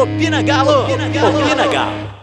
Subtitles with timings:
[0.00, 0.84] Opina Galo!
[0.84, 1.38] Opina Galo!
[1.38, 2.20] Opina Galo!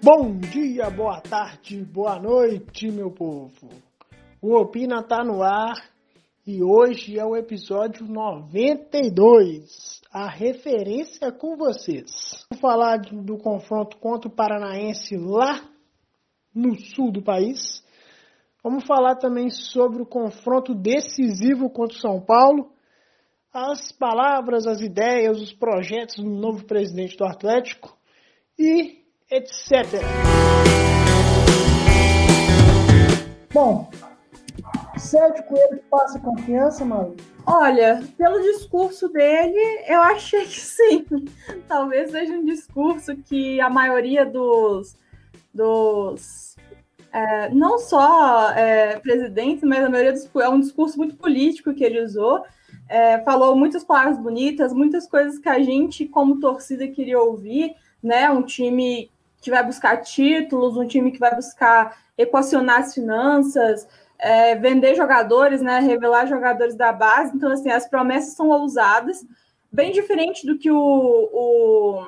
[0.00, 3.68] Bom dia, boa tarde, boa noite, meu povo.
[4.40, 5.74] O Opina tá no ar
[6.46, 9.93] e hoje é o episódio 92.
[10.14, 12.46] A referência com vocês.
[12.48, 15.68] Vou falar do confronto contra o Paranaense lá
[16.54, 17.84] no sul do país.
[18.62, 22.70] Vamos falar também sobre o confronto decisivo contra o São Paulo.
[23.52, 27.98] As palavras, as ideias, os projetos do novo presidente do Atlético
[28.56, 30.00] e etc.
[33.52, 33.90] Bom,
[35.04, 37.14] Sérgio Coelho passa confiança, Malu?
[37.46, 41.04] Olha, pelo discurso dele, eu achei que sim.
[41.68, 44.96] Talvez seja um discurso que a maioria dos.
[45.52, 46.56] dos
[47.12, 50.28] é, não só é, presidentes, mas a maioria dos.
[50.36, 52.42] É um discurso muito político que ele usou.
[52.88, 58.30] É, falou muitas palavras bonitas, muitas coisas que a gente, como torcida, queria ouvir, né?
[58.30, 63.86] Um time que vai buscar títulos, um time que vai buscar equacionar as finanças,
[64.18, 67.34] é, vender jogadores, né, revelar jogadores da base.
[67.34, 69.24] Então, assim, as promessas são ousadas,
[69.70, 72.06] bem diferente do que o, o,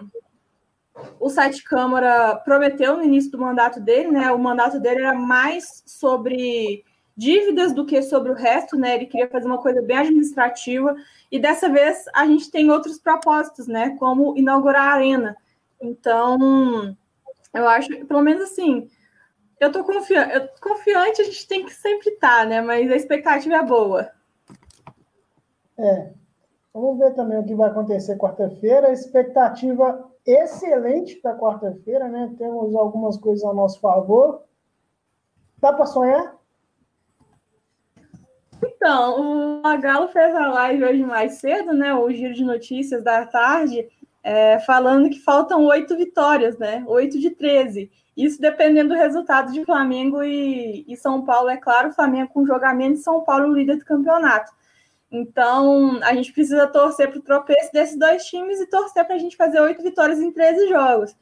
[1.18, 4.30] o Sete Câmara prometeu no início do mandato dele, né?
[4.30, 6.84] O mandato dele era mais sobre
[7.16, 8.94] dívidas do que sobre o resto, né?
[8.94, 10.94] Ele queria fazer uma coisa bem administrativa,
[11.32, 13.96] e dessa vez a gente tem outros propósitos, né?
[13.98, 15.36] Como inaugurar a arena.
[15.80, 16.96] Então,
[17.52, 18.88] eu acho, pelo menos assim,
[19.58, 22.60] eu tô confiante, eu, confiante a gente tem que sempre estar, tá, né?
[22.60, 24.10] Mas a expectativa é boa.
[25.78, 26.12] É.
[26.72, 28.92] Vamos ver também o que vai acontecer quarta-feira.
[28.92, 32.34] Expectativa excelente para quarta-feira, né?
[32.36, 34.42] Temos algumas coisas a nosso favor.
[35.58, 36.36] Dá para sonhar?
[38.62, 41.94] Então, o Magalo fez a live hoje mais cedo, né?
[41.94, 43.88] O giro de notícias da tarde
[44.26, 46.82] é, falando que faltam oito vitórias, né?
[46.88, 47.88] Oito de 13.
[48.16, 52.94] Isso dependendo do resultado de Flamengo e, e São Paulo, é claro, Flamengo com jogamento
[52.94, 54.50] e São Paulo líder do campeonato.
[55.12, 59.18] Então, a gente precisa torcer para o tropeço desses dois times e torcer para a
[59.18, 61.16] gente fazer oito vitórias em 13 jogos.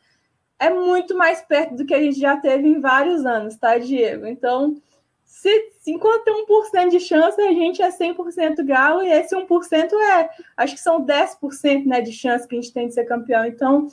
[0.59, 4.26] É muito mais perto do que a gente já teve em vários anos, tá, Diego?
[4.26, 4.81] Então,
[5.25, 10.81] se 51% de chance, a gente é 100% galo, e esse 1% é, acho que
[10.81, 13.45] são 10% né, de chance que a gente tem de ser campeão.
[13.45, 13.89] Então,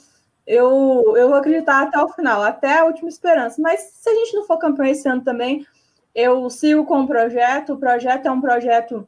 [0.46, 3.60] eu, eu vou acreditar até o final, até a última esperança.
[3.60, 5.66] Mas se a gente não for campeão esse ano também,
[6.14, 7.74] eu sigo com o projeto.
[7.74, 9.06] O projeto é um projeto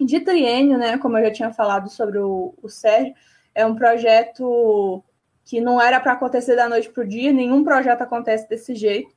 [0.00, 0.98] de triênio, né?
[0.98, 3.14] Como eu já tinha falado sobre o, o Sérgio,
[3.54, 5.02] é um projeto
[5.44, 9.10] que não era para acontecer da noite para o dia, nenhum projeto acontece desse jeito.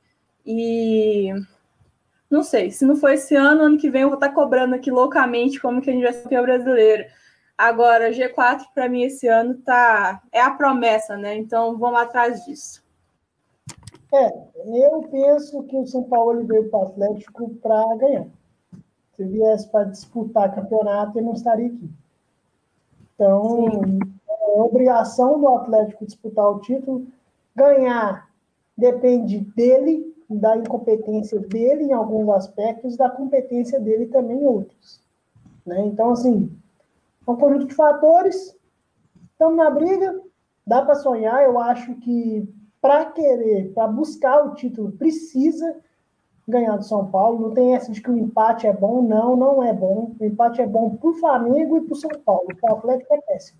[0.44, 1.30] E
[2.32, 4.90] não sei, se não for esse ano, ano que vem eu vou estar cobrando aqui
[4.90, 7.04] loucamente como que a gente vai ser campeão brasileiro.
[7.58, 11.36] Agora, G4 para mim esse ano tá é a promessa, né?
[11.36, 12.82] Então vamos atrás disso.
[14.10, 14.28] É,
[14.64, 18.26] eu penso que o São Paulo veio para o Atlético para ganhar.
[19.14, 21.90] Se viesse para disputar campeonato, ele não estaria aqui.
[23.14, 24.00] Então, Sim.
[24.56, 27.06] é obrigação do Atlético disputar o título.
[27.54, 28.26] Ganhar
[28.76, 35.00] depende dele, da incompetência dele em alguns aspectos, da competência dele também em outros.
[35.66, 35.84] Né?
[35.86, 36.50] Então, assim,
[37.26, 38.56] é um conjunto de fatores.
[39.32, 40.20] Estamos na briga,
[40.66, 41.42] dá para sonhar.
[41.42, 42.48] Eu acho que
[42.80, 45.76] para querer, para buscar o título, precisa
[46.46, 47.40] ganhar do São Paulo.
[47.40, 49.02] Não tem essa de que o empate é bom.
[49.02, 50.14] Não, não é bom.
[50.18, 52.48] O empate é bom para o Flamengo e para o São Paulo.
[52.62, 53.58] O Atlético é péssimo.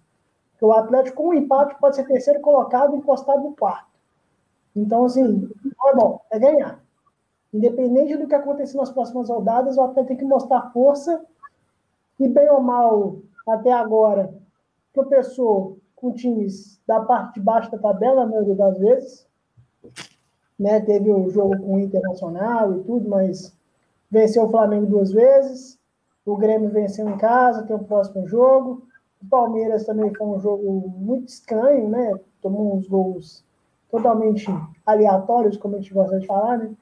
[0.61, 3.92] O Atlético, com o empate, pode ser terceiro colocado e encostado no quarto.
[4.75, 5.49] Então, assim,
[5.87, 6.83] é bom, é ganhar.
[7.53, 11.23] Independente do que acontecer nas próximas rodadas, o Atlético tem que mostrar força
[12.19, 13.17] e, bem ou mal,
[13.47, 14.33] até agora,
[14.93, 19.27] tropeçou com times da parte de baixo da tabela, na maioria das vezes.
[20.59, 20.81] Né?
[20.81, 23.55] Teve o jogo com o Internacional e tudo, mas
[24.11, 25.79] venceu o Flamengo duas vezes.
[26.25, 28.87] O Grêmio venceu em casa, tem o próximo jogo.
[29.23, 32.15] O Palmeiras também foi um jogo muito estranho, né?
[32.41, 33.45] Tomou uns gols
[33.93, 34.47] totalmente
[34.87, 36.75] aleatórios, como a gente gosta de falar, né?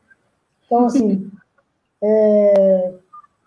[0.64, 1.28] Então, assim,
[2.00, 2.94] é,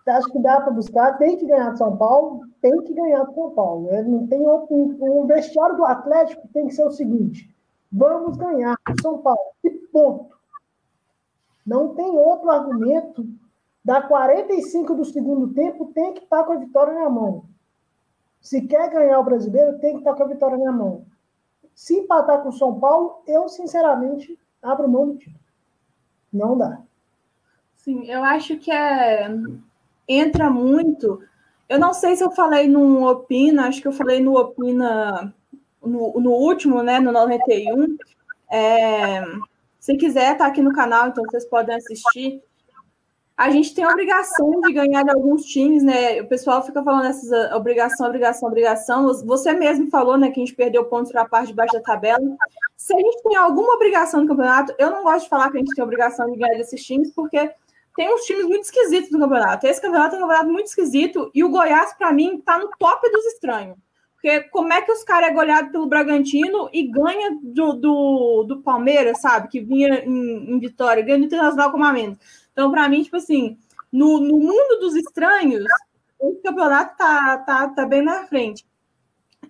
[0.06, 3.34] acho que dá para buscar, tem que ganhar de São Paulo, tem que ganhar de
[3.34, 3.90] São Paulo.
[3.90, 4.02] Né?
[4.02, 7.52] Não tem outro, o vestiário do Atlético tem que ser o seguinte:
[7.90, 9.40] vamos ganhar de São Paulo.
[9.64, 10.36] E ponto.
[11.66, 13.26] Não tem outro argumento.
[13.82, 17.44] Da 45 do segundo tempo, tem que estar tá com a vitória na mão.
[18.40, 21.04] Se quer ganhar o brasileiro, tem que estar tá com a vitória na mão.
[21.74, 25.40] Se empatar com o São Paulo, eu, sinceramente, abro mão do título.
[26.32, 26.80] Não dá.
[27.76, 29.28] Sim, eu acho que é...
[30.08, 31.20] entra muito.
[31.68, 35.34] Eu não sei se eu falei no Opina, acho que eu falei no Opina
[35.82, 37.96] no, no último, né, no 91.
[38.50, 39.22] É...
[39.78, 42.42] Se quiser, tá aqui no canal, então vocês podem assistir
[43.36, 46.20] a gente tem a obrigação de ganhar de alguns times, né?
[46.20, 49.12] O pessoal fica falando essas ah, obrigação, obrigação, obrigação.
[49.24, 51.80] Você mesmo falou, né, que a gente perdeu pontos para a parte de baixo da
[51.80, 52.24] tabela.
[52.76, 55.60] Se a gente tem alguma obrigação no campeonato, eu não gosto de falar que a
[55.60, 57.50] gente tem obrigação de ganhar desses times, porque
[57.96, 59.66] tem uns times muito esquisitos no campeonato.
[59.66, 63.10] Esse campeonato é um campeonato muito esquisito e o Goiás, para mim, está no top
[63.10, 63.76] dos estranhos.
[64.14, 68.62] Porque como é que os caras é goleado pelo Bragantino e ganha do, do, do
[68.62, 69.48] Palmeiras, sabe?
[69.48, 72.16] Que vinha em, em vitória, ganha do Internacional com a menos.
[72.54, 73.58] Então, para mim, tipo assim,
[73.92, 75.64] no, no mundo dos estranhos,
[76.18, 78.64] o campeonato tá, tá, tá bem na frente.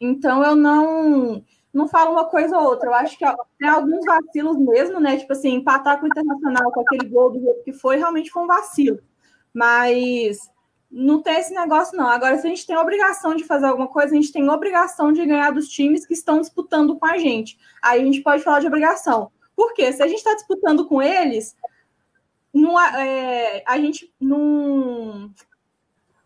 [0.01, 2.89] Então, eu não não falo uma coisa ou outra.
[2.89, 3.25] Eu acho que
[3.59, 5.17] tem alguns vacilos mesmo, né?
[5.17, 8.45] Tipo assim, empatar com o Internacional com aquele gol do jeito que foi, realmente foi
[8.45, 9.01] um vacilo.
[9.53, 10.39] Mas
[10.91, 12.09] não tem esse negócio, não.
[12.09, 15.27] Agora, se a gente tem obrigação de fazer alguma coisa, a gente tem obrigação de
[15.27, 17.59] ganhar dos times que estão disputando com a gente.
[17.83, 19.33] Aí a gente pode falar de obrigação.
[19.57, 19.93] Por quê?
[19.93, 21.57] Se a gente está disputando com eles,
[22.55, 25.29] não, é, a gente não.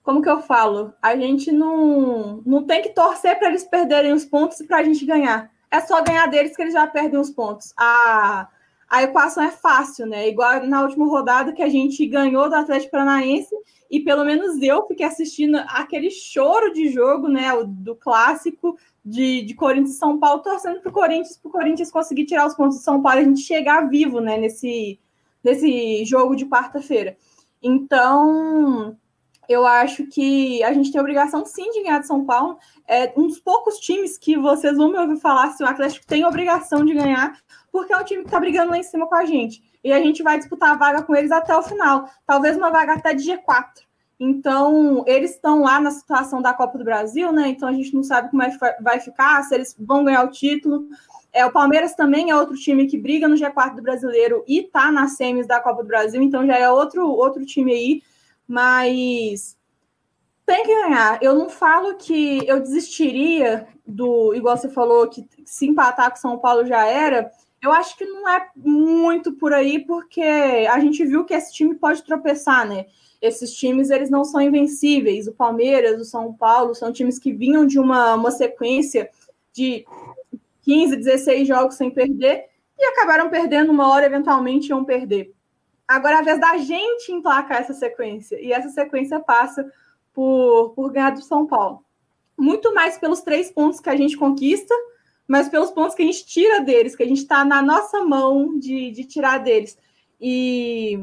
[0.03, 0.93] Como que eu falo?
[1.03, 4.83] A gente não, não tem que torcer para eles perderem os pontos e para a
[4.83, 5.51] gente ganhar.
[5.71, 7.73] É só ganhar deles que eles já perdem os pontos.
[7.77, 8.49] A,
[8.89, 10.29] a equação é fácil, né?
[10.29, 13.55] Igual na última rodada que a gente ganhou do Atlético Paranaense
[13.91, 17.49] e pelo menos eu fiquei assistindo aquele choro de jogo, né?
[17.67, 21.91] Do clássico de, de Corinthians e São Paulo, torcendo para o Corinthians, para o Corinthians
[21.91, 24.37] conseguir tirar os pontos de São Paulo e a gente chegar vivo, né?
[24.37, 24.99] Nesse,
[25.49, 27.17] desse jogo de quarta-feira.
[27.63, 28.97] Então,
[29.49, 32.59] eu acho que a gente tem a obrigação sim de ganhar de São Paulo.
[32.87, 36.25] É um dos poucos times que vocês vão me ouvir falar se o Atlético tem
[36.25, 37.39] obrigação de ganhar,
[37.73, 39.63] porque é um time que está brigando lá em cima com a gente.
[39.83, 42.09] E a gente vai disputar a vaga com eles até o final.
[42.27, 43.89] Talvez uma vaga até de G4.
[44.21, 47.49] Então, eles estão lá na situação da Copa do Brasil, né?
[47.49, 50.31] Então a gente não sabe como é que vai ficar, se eles vão ganhar o
[50.31, 50.89] título.
[51.33, 54.91] É, o Palmeiras também é outro time que briga no G4 do Brasileiro e tá
[54.91, 58.03] nas semis da Copa do Brasil, então já é outro, outro time aí,
[58.47, 59.57] mas
[60.47, 61.23] tem que ganhar.
[61.23, 66.39] Eu não falo que eu desistiria do, igual você falou, que se empatar com São
[66.39, 67.31] Paulo já era.
[67.61, 71.75] Eu acho que não é muito por aí, porque a gente viu que esse time
[71.75, 72.87] pode tropeçar, né?
[73.21, 75.27] Esses times, eles não são invencíveis.
[75.27, 79.11] O Palmeiras, o São Paulo, são times que vinham de uma, uma sequência
[79.53, 79.85] de
[80.69, 82.45] 15, 16 jogos sem perder
[82.79, 85.35] e acabaram perdendo uma hora, eventualmente iam perder.
[85.89, 89.67] Agora é a vez da gente emplacar essa sequência, e essa sequência passa
[90.13, 91.83] por, por ganhar do São Paulo.
[92.37, 94.75] Muito mais pelos três pontos que a gente conquista,
[95.27, 98.59] mas pelos pontos que a gente tira deles, que a gente está na nossa mão
[98.59, 99.79] de, de tirar deles.
[100.21, 100.99] E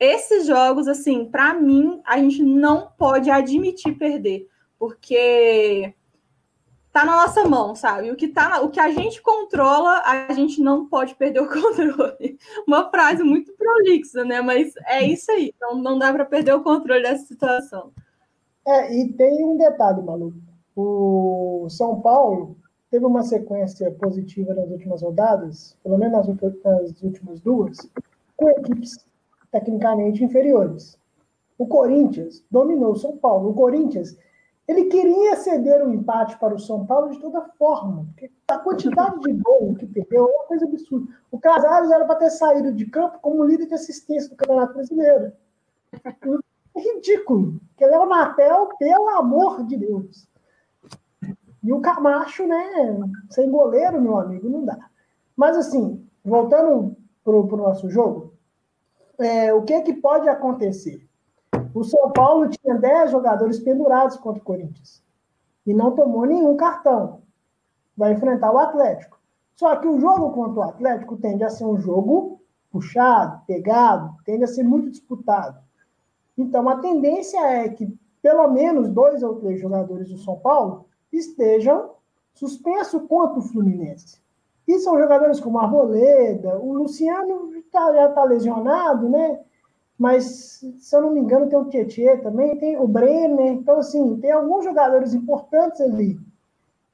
[0.00, 5.94] esses jogos, assim, para mim, a gente não pode admitir perder, porque
[6.92, 8.10] tá na nossa mão, sabe?
[8.10, 12.38] O que, tá, o que a gente controla, a gente não pode perder o controle.
[12.66, 14.40] Uma frase muito prolixa, né?
[14.40, 15.54] Mas é isso aí.
[15.60, 17.92] Não, não dá para perder o controle dessa situação.
[18.66, 20.36] É, e tem um detalhe, maluco.
[20.76, 22.56] O São Paulo
[22.90, 27.78] teve uma sequência positiva nas últimas rodadas, pelo menos nas, nas últimas duas,
[28.36, 28.98] com equipes
[29.52, 30.98] tecnicamente inferiores.
[31.56, 33.50] O Corinthians dominou o São Paulo.
[33.50, 34.16] O Corinthians
[34.70, 38.56] ele queria ceder o um empate para o São Paulo de toda forma, porque a
[38.56, 41.12] quantidade de gol que perdeu é uma coisa absurda.
[41.28, 45.32] O Casares era para ter saído de campo como líder de assistência do Campeonato Brasileiro.
[46.76, 47.60] É ridículo.
[47.70, 50.28] Porque ele era o Natel, pelo amor de Deus.
[51.64, 52.96] E o Camacho, né?
[53.28, 54.78] Sem goleiro, meu amigo, não dá.
[55.34, 58.34] Mas assim, voltando para o nosso jogo,
[59.18, 61.09] é, o que, que pode acontecer?
[61.74, 65.02] O São Paulo tinha 10 jogadores pendurados contra o Corinthians
[65.66, 67.22] e não tomou nenhum cartão.
[67.96, 69.20] Vai enfrentar o Atlético.
[69.54, 74.44] Só que o jogo contra o Atlético tende a ser um jogo puxado, pegado, tende
[74.44, 75.58] a ser muito disputado.
[76.36, 81.90] Então a tendência é que pelo menos dois ou três jogadores do São Paulo estejam
[82.34, 84.20] suspensos contra o Fluminense.
[84.66, 89.40] E são jogadores como Arboleda, o Luciano tá, já está lesionado, né?
[90.00, 94.16] Mas se eu não me engano tem o Tietchan também, tem o Brenner, então assim,
[94.16, 96.18] tem alguns jogadores importantes ali.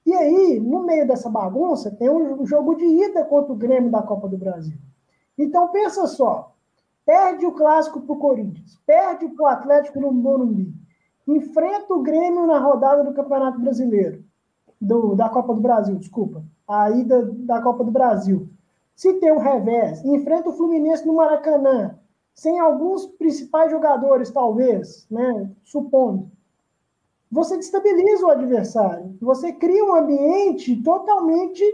[0.05, 4.03] E aí, no meio dessa bagunça, tem um jogo de ida contra o Grêmio da
[4.03, 4.77] Copa do Brasil.
[5.39, 6.53] Então pensa só,
[7.05, 10.75] perde o clássico para o Corinthians, perde para o Atlético no Morumbi,
[11.29, 14.25] enfrenta o Grêmio na rodada do Campeonato Brasileiro,
[14.81, 16.43] do, da Copa do Brasil, desculpa.
[16.67, 18.49] a ida da Copa do Brasil.
[18.97, 21.97] Se tem um revés, enfrenta o Fluminense no Maracanã,
[22.37, 25.50] sem alguns principais jogadores, talvez, né?
[25.64, 26.31] Supondo.
[27.33, 29.16] Você destabiliza o adversário.
[29.23, 31.64] Você cria um ambiente totalmente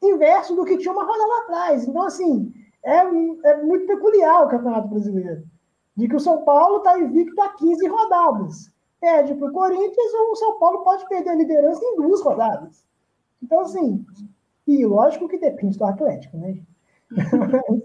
[0.00, 1.86] inverso do que tinha uma rodada atrás.
[1.86, 5.42] Então, assim, é, é muito peculiar o Campeonato Brasileiro.
[5.96, 8.72] De que o São Paulo está invicto a 15 rodadas.
[9.00, 12.86] Perde para o Corinthians ou o São Paulo pode perder a liderança em duas rodadas.
[13.42, 14.06] Então, assim,
[14.64, 16.56] e lógico que depende do Atlético, né?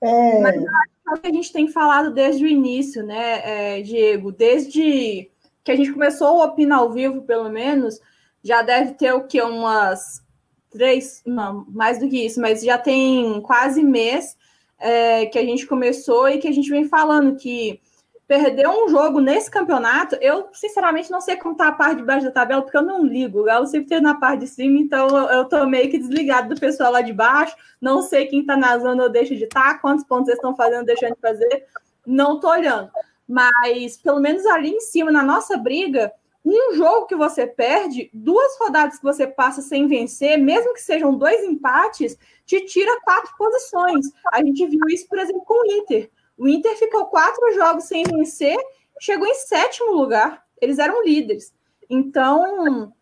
[0.00, 0.40] é...
[0.40, 0.64] Mas
[1.06, 4.32] o que a gente tem falado desde o início, né, é, Diego?
[4.32, 5.30] Desde
[5.62, 8.00] que a gente começou o Opina ao vivo, pelo menos,
[8.42, 9.40] já deve ter o que?
[9.40, 10.22] Umas
[10.70, 14.36] três, não, mais do que isso, mas já tem quase mês
[14.78, 17.80] é, que a gente começou e que a gente vem falando que
[18.26, 22.24] perdeu um jogo nesse campeonato, eu sinceramente não sei como tá a parte de baixo
[22.24, 23.40] da tabela, porque eu não ligo.
[23.40, 26.54] O Galo sempre teve na parte de cima, então eu, eu tô meio que desligado
[26.54, 27.54] do pessoal lá de baixo.
[27.80, 30.56] Não sei quem tá na zona ou deixa de estar, tá, quantos pontos eles estão
[30.56, 31.66] fazendo, deixando de fazer.
[32.06, 32.90] Não tô olhando.
[33.28, 36.12] Mas pelo menos ali em cima, na nossa briga,
[36.44, 41.16] um jogo que você perde, duas rodadas que você passa sem vencer, mesmo que sejam
[41.16, 44.06] dois empates, te tira quatro posições.
[44.32, 46.10] A gente viu isso, por exemplo, com o Inter.
[46.36, 48.56] O Inter ficou quatro jogos sem vencer,
[49.00, 50.44] chegou em sétimo lugar.
[50.60, 51.52] Eles eram líderes.
[51.88, 52.92] Então,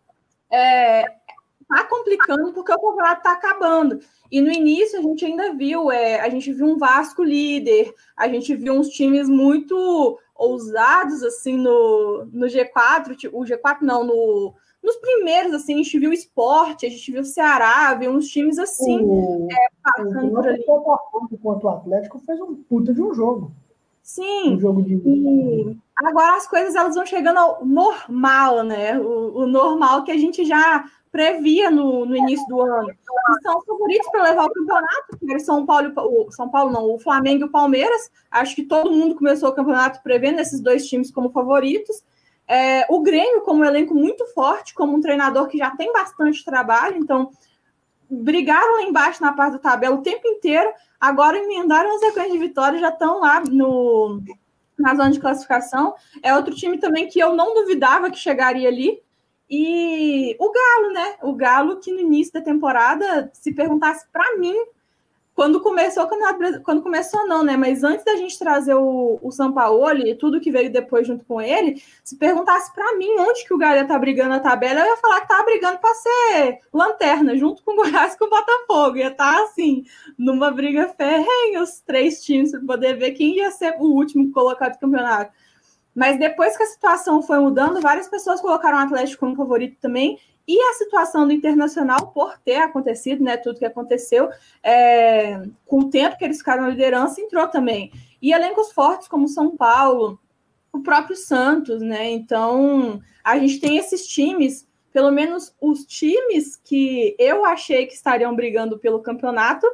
[0.51, 1.05] é,
[1.75, 3.99] tá complicando porque o campeonato tá acabando.
[4.31, 8.27] E no início a gente ainda viu, é, a gente viu um Vasco líder, a
[8.27, 14.53] gente viu uns times muito ousados assim no, no G4, tipo, o G4 não, no,
[14.83, 18.27] nos primeiros, assim, a gente viu o esporte, a gente viu o Ceará, viu uns
[18.27, 20.63] times assim, o, é, passando o por ali.
[20.67, 23.53] O contra o Atlético fez um puta de um jogo.
[24.01, 24.55] Sim.
[24.55, 24.95] Um jogo de...
[24.95, 28.99] E agora as coisas elas vão chegando ao normal, né?
[28.99, 32.87] O, o normal que a gente já previa no, no início do ano.
[32.89, 37.43] Que são favoritos para levar o campeonato, São Paulo, o São Paulo não, o Flamengo
[37.43, 38.11] e o Palmeiras.
[38.31, 42.03] Acho que todo mundo começou o campeonato prevendo esses dois times como favoritos.
[42.47, 46.43] É, o Grêmio, como um elenco muito forte, como um treinador que já tem bastante
[46.43, 47.29] trabalho, então
[48.09, 52.39] brigaram lá embaixo na parte da tabela o tempo inteiro, agora emendaram as sequência de
[52.39, 54.19] vitórias, já estão lá no,
[54.77, 55.93] na zona de classificação.
[56.23, 58.99] É outro time também que eu não duvidava que chegaria ali,
[59.49, 61.15] e o Galo, né?
[61.21, 64.55] O Galo que no início da temporada, se perguntasse para mim,
[65.35, 66.07] quando começou,
[66.63, 67.57] quando começou não, né?
[67.57, 71.25] Mas antes da gente trazer o, o São Paulo e tudo que veio depois junto
[71.25, 74.85] com ele, se perguntasse para mim onde que o Galo tá brigando na tabela, eu
[74.85, 78.29] ia falar que tava brigando para ser lanterna, junto com o Goiás e com o
[78.29, 78.97] Botafogo.
[78.97, 79.83] Ia estar tá, assim,
[80.17, 84.73] numa briga ferrenha, os três times, para poder ver quem ia ser o último colocado
[84.73, 85.31] do campeonato.
[85.95, 90.19] Mas depois que a situação foi mudando, várias pessoas colocaram o Atlético como favorito também.
[90.47, 94.29] E a situação do Internacional, por ter acontecido, né, tudo que aconteceu,
[94.61, 97.91] é, com o tempo que eles ficaram na liderança, entrou também.
[98.21, 100.19] E elencos fortes como São Paulo,
[100.71, 102.09] o próprio Santos, né?
[102.09, 108.35] Então, a gente tem esses times, pelo menos os times que eu achei que estariam
[108.35, 109.67] brigando pelo campeonato,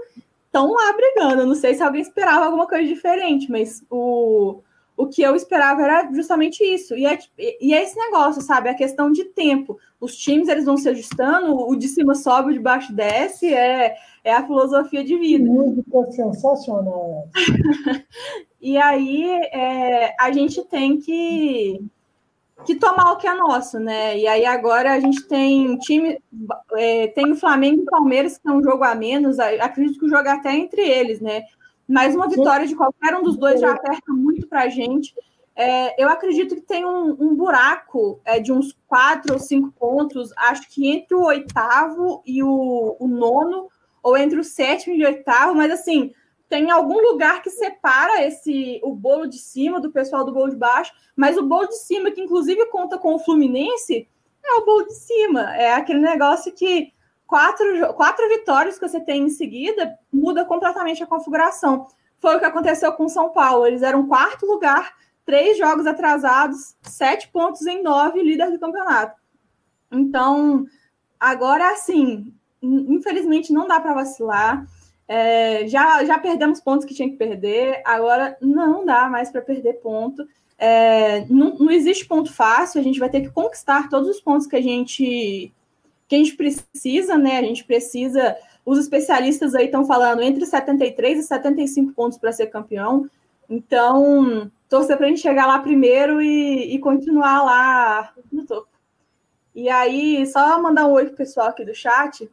[0.46, 1.46] estão lá brigando.
[1.46, 4.62] Não sei se alguém esperava alguma coisa diferente, mas o
[5.00, 6.94] o que eu esperava era justamente isso.
[6.94, 8.68] E é, e é esse negócio, sabe?
[8.68, 9.80] A questão de tempo.
[9.98, 13.96] Os times eles vão se ajustando, o de cima sobe, o de baixo desce, é,
[14.26, 15.50] é a filosofia de vida.
[15.50, 17.30] Música sensacional.
[18.62, 21.80] e aí é, a gente tem que,
[22.66, 24.18] que tomar o que é nosso, né?
[24.18, 26.22] E aí agora a gente tem time,
[26.74, 30.08] é, tem o Flamengo e o Palmeiras, que tem um jogo a menos, acredito que
[30.08, 31.44] o jogo é até entre eles, né?
[31.90, 35.12] Mas uma vitória de qualquer um dos dois já aperta muito para a gente.
[35.56, 40.32] É, eu acredito que tem um, um buraco é, de uns quatro ou cinco pontos,
[40.38, 43.70] acho que entre o oitavo e o, o nono,
[44.04, 46.14] ou entre o sétimo e o oitavo, mas assim,
[46.48, 50.56] tem algum lugar que separa esse o bolo de cima do pessoal do bolo de
[50.56, 54.08] baixo, mas o bolo de cima, que inclusive conta com o Fluminense,
[54.46, 55.56] é o bolo de cima.
[55.56, 56.94] É aquele negócio que
[57.30, 61.86] quatro, quatro vitórias que você tem em seguida, muda completamente a configuração.
[62.18, 63.68] Foi o que aconteceu com São Paulo.
[63.68, 69.16] Eles eram quarto lugar, três jogos atrasados, sete pontos em nove, líder do campeonato.
[69.92, 70.66] Então,
[71.20, 72.34] agora sim,
[72.64, 74.66] infelizmente não dá para vacilar.
[75.08, 79.74] É, já, já perdemos pontos que tinha que perder, agora não dá mais para perder
[79.82, 80.28] ponto.
[80.58, 84.48] É, não, não existe ponto fácil, a gente vai ter que conquistar todos os pontos
[84.48, 85.54] que a gente
[86.10, 87.38] que a gente precisa, né?
[87.38, 88.36] A gente precisa.
[88.66, 93.08] Os especialistas aí estão falando entre 73 e 75 pontos para ser campeão.
[93.48, 98.68] Então, torcer para a gente chegar lá primeiro e, e, continuar lá no topo.
[99.54, 102.30] E aí, só mandar um oi pro pessoal aqui do chat.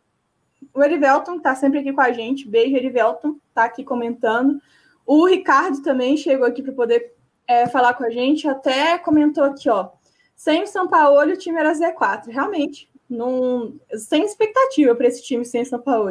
[0.75, 2.49] O Erivelton está sempre aqui com a gente.
[2.49, 4.61] Beijo, Erivelton, está aqui comentando.
[5.05, 7.15] O Ricardo também chegou aqui para poder
[7.47, 8.49] é, falar com a gente.
[8.49, 9.91] Até comentou aqui, ó.
[10.35, 12.29] Sem o São Paulo, o time era Z4.
[12.29, 16.11] Realmente, não, sem expectativa para esse time sem São Paulo.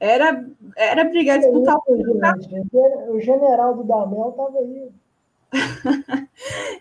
[0.00, 0.44] Era,
[0.76, 3.14] era brigar disputar o.
[3.14, 4.90] O general do Damel estava aí.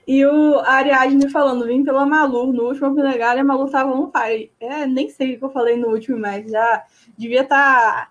[0.07, 4.49] e o Ariadne falando, vim pela Malu, no último Pinegalha, a Malu tava um pai.
[4.59, 6.85] É, nem sei o que eu falei no último, mas já
[7.17, 8.09] devia estar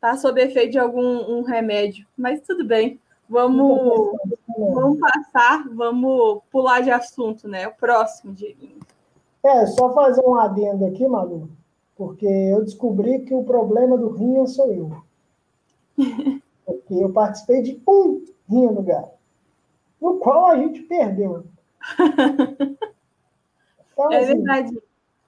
[0.00, 2.06] tá, tá sob efeito de algum um remédio.
[2.16, 2.98] Mas tudo bem.
[3.28, 4.12] Vamos,
[4.58, 7.66] vamos passar, vamos pular de assunto, né?
[7.66, 8.81] O próximo, Dieguinho.
[9.44, 11.48] É, só fazer um adendo aqui, Malu,
[11.96, 14.90] porque eu descobri que o problema do rinha sou eu.
[16.64, 19.12] Porque eu participei de um rinha no gato
[20.02, 21.44] no qual a gente perdeu.
[23.94, 24.82] Então, é assim, verdade.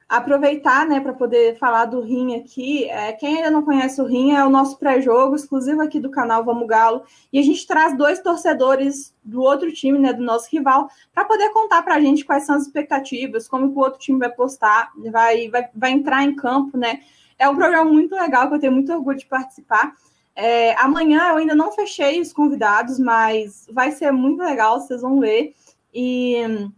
[0.09, 2.85] Aproveitar, né, para poder falar do Rim aqui.
[2.85, 6.45] É, quem ainda não conhece o Rim é o nosso pré-jogo exclusivo aqui do canal
[6.45, 7.03] Vamos Galo.
[7.33, 11.51] E a gente traz dois torcedores do outro time, né, do nosso rival, para poder
[11.51, 14.93] contar para a gente quais são as expectativas, como que o outro time vai postar,
[15.11, 17.01] vai, vai, vai entrar em campo, né.
[17.39, 19.95] É um programa muito legal que eu tenho muito orgulho de participar.
[20.37, 25.21] É, amanhã eu ainda não fechei os convidados, mas vai ser muito legal, vocês vão
[25.21, 25.55] ver.
[25.93, 26.71] E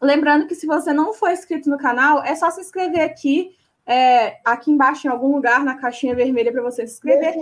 [0.00, 4.38] lembrando que se você não for inscrito no canal, é só se inscrever aqui, é,
[4.44, 7.34] aqui embaixo em algum lugar, na caixinha vermelha para você se inscrever.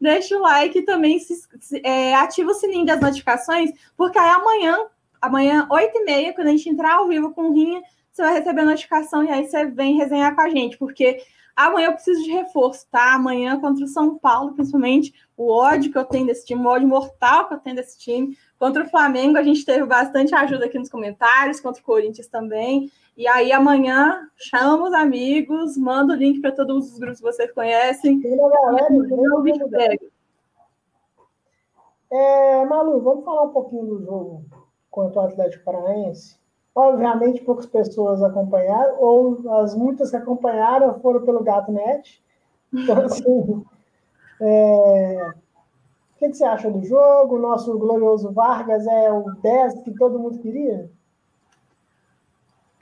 [0.00, 1.34] Deixa o like e também se,
[1.82, 4.78] é, ativa o sininho das notificações, porque aí amanhã,
[5.20, 7.82] amanhã, 8h30, quando a gente entrar ao vivo com o Rinha,
[8.12, 11.22] você vai receber a notificação e aí você vem resenhar com a gente, porque
[11.56, 13.14] Amanhã eu preciso de reforço, tá?
[13.14, 16.86] Amanhã contra o São Paulo, principalmente, o ódio que eu tenho desse time, o ódio
[16.86, 18.36] mortal que eu tenho desse time.
[18.58, 22.92] Contra o Flamengo, a gente teve bastante ajuda aqui nos comentários, contra o Corinthians também.
[23.16, 27.50] E aí amanhã chama os amigos, manda o link para todos os grupos que vocês
[27.52, 28.20] conhecem.
[28.20, 28.94] Galera,
[32.12, 34.44] é, Malu, vamos falar um pouquinho do jogo
[34.90, 36.38] contra o Atlético Paranaense.
[36.76, 42.22] Obviamente, poucas pessoas acompanharam, ou as muitas que acompanharam foram pelo Gato Net.
[42.70, 43.64] Então, assim,
[44.42, 45.30] é...
[46.14, 47.36] o que, você acha do jogo?
[47.36, 50.90] O nosso glorioso Vargas é o 10 que todo mundo queria?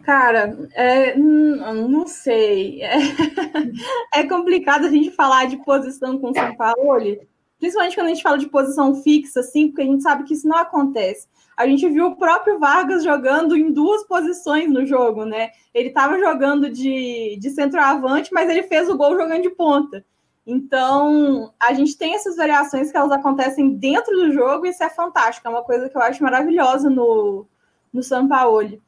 [0.03, 2.83] Cara, é, não sei.
[2.83, 2.97] É,
[4.13, 7.17] é, complicado a gente falar de posição com o São Paulo,
[7.65, 10.47] principalmente quando a gente fala de posição fixa, assim, porque a gente sabe que isso
[10.47, 11.27] não acontece.
[11.57, 15.51] A gente viu o próprio Vargas jogando em duas posições no jogo, né?
[15.73, 20.05] Ele estava jogando de, de centroavante, mas ele fez o gol jogando de ponta.
[20.47, 24.91] Então, a gente tem essas variações que elas acontecem dentro do jogo e isso é
[24.91, 25.47] fantástico.
[25.49, 27.47] É uma coisa que eu acho maravilhosa no,
[27.91, 28.79] no São Paulo.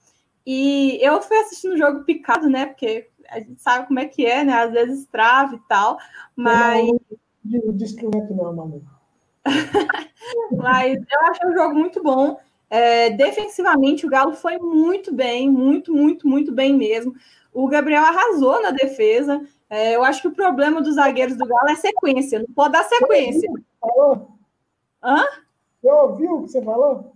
[0.44, 2.66] E eu fui assistindo o jogo picado, né?
[2.66, 4.52] Porque a gente sabe como é que é, né?
[4.52, 5.96] Às vezes trava e tal,
[6.36, 6.86] mas...
[6.88, 7.00] Não,
[7.48, 8.82] de instrumento não, Manu.
[10.56, 12.38] mas eu achei o jogo muito bom.
[12.68, 17.14] É, defensivamente, o Galo foi muito bem, muito, muito, muito bem mesmo.
[17.52, 19.40] O Gabriel arrasou na defesa.
[19.70, 22.84] É, eu acho que o problema dos zagueiros do Galo é sequência, não pode dar
[22.84, 23.48] sequência.
[23.80, 24.28] Falou?
[25.02, 25.24] Hã?
[25.80, 27.12] Você ouviu o que você falou?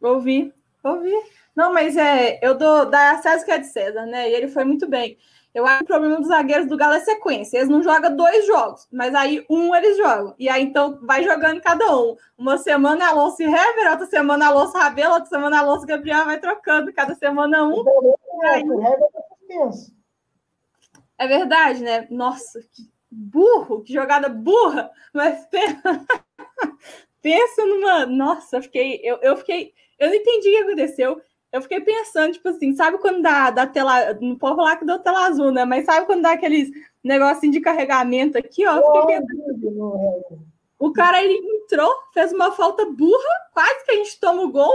[0.00, 0.52] Ouvi,
[0.82, 1.12] ouvi.
[1.54, 4.30] Não, mas é, eu dou da César que é de César, né?
[4.30, 5.18] E ele foi muito bem.
[5.58, 7.56] Eu acho que o problema dos zagueiros do Galo é sequência.
[7.56, 10.32] Eles não jogam dois jogos, mas aí um eles jogam.
[10.38, 12.16] E aí então vai jogando cada um.
[12.38, 15.84] Uma semana é Alonso e Hever, outra semana é Alonso Rabelo, outra semana é Alonso
[15.84, 17.84] Gabriel, vai trocando cada semana um.
[18.44, 18.62] Aí...
[21.18, 22.06] É verdade, né?
[22.08, 24.92] Nossa, que burro, que jogada burra.
[25.12, 26.06] Mas pensa,
[27.20, 28.06] pensa numa.
[28.06, 29.00] Nossa, eu fiquei.
[29.02, 29.74] Eu, eu fiquei.
[29.98, 31.20] Eu não entendi o que aconteceu
[31.52, 34.14] eu fiquei pensando, tipo assim, sabe quando dá, dá tela.
[34.20, 35.64] Não pode falar que deu tela azul, né?
[35.64, 36.70] Mas sabe quando dá aqueles
[37.02, 38.76] negocinho de carregamento aqui, ó?
[38.76, 40.48] Eu fiquei pensando.
[40.78, 44.72] O cara ele entrou, fez uma falta burra, quase que a gente toma o gol,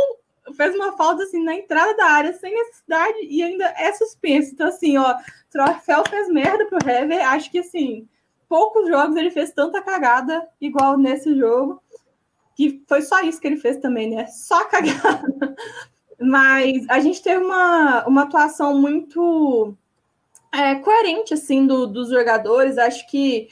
[0.58, 4.52] fez uma falta assim na entrada da área, sem necessidade, e ainda é suspenso.
[4.52, 5.16] Então, assim, ó,
[5.50, 7.26] Troféu fez merda pro Hever.
[7.30, 8.08] Acho que assim,
[8.50, 11.82] poucos jogos ele fez tanta cagada igual nesse jogo.
[12.56, 14.28] Que foi só isso que ele fez também, né?
[14.28, 15.56] Só cagada.
[16.24, 19.76] Mas a gente teve uma, uma atuação muito
[20.54, 22.78] é, coerente assim do, dos jogadores.
[22.78, 23.50] Acho que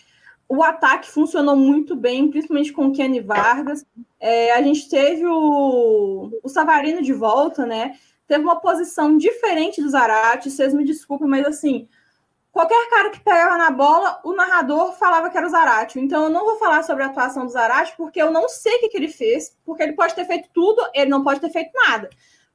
[0.48, 3.86] o ataque funcionou muito bem, principalmente com o Kenny Vargas.
[4.20, 7.98] É, a gente teve o, o Savarino de volta, né?
[8.26, 10.50] Teve uma posição diferente do Zarate.
[10.50, 11.90] Vocês me desculpem, mas assim,
[12.54, 16.00] qualquer cara que pegava na bola, o narrador falava que era o Zarate.
[16.00, 18.80] Então eu não vou falar sobre a atuação do Zarate, porque eu não sei o
[18.80, 21.72] que, que ele fez, porque ele pode ter feito tudo, ele não pode ter feito
[21.74, 22.10] nada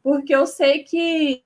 [0.07, 1.43] porque eu sei que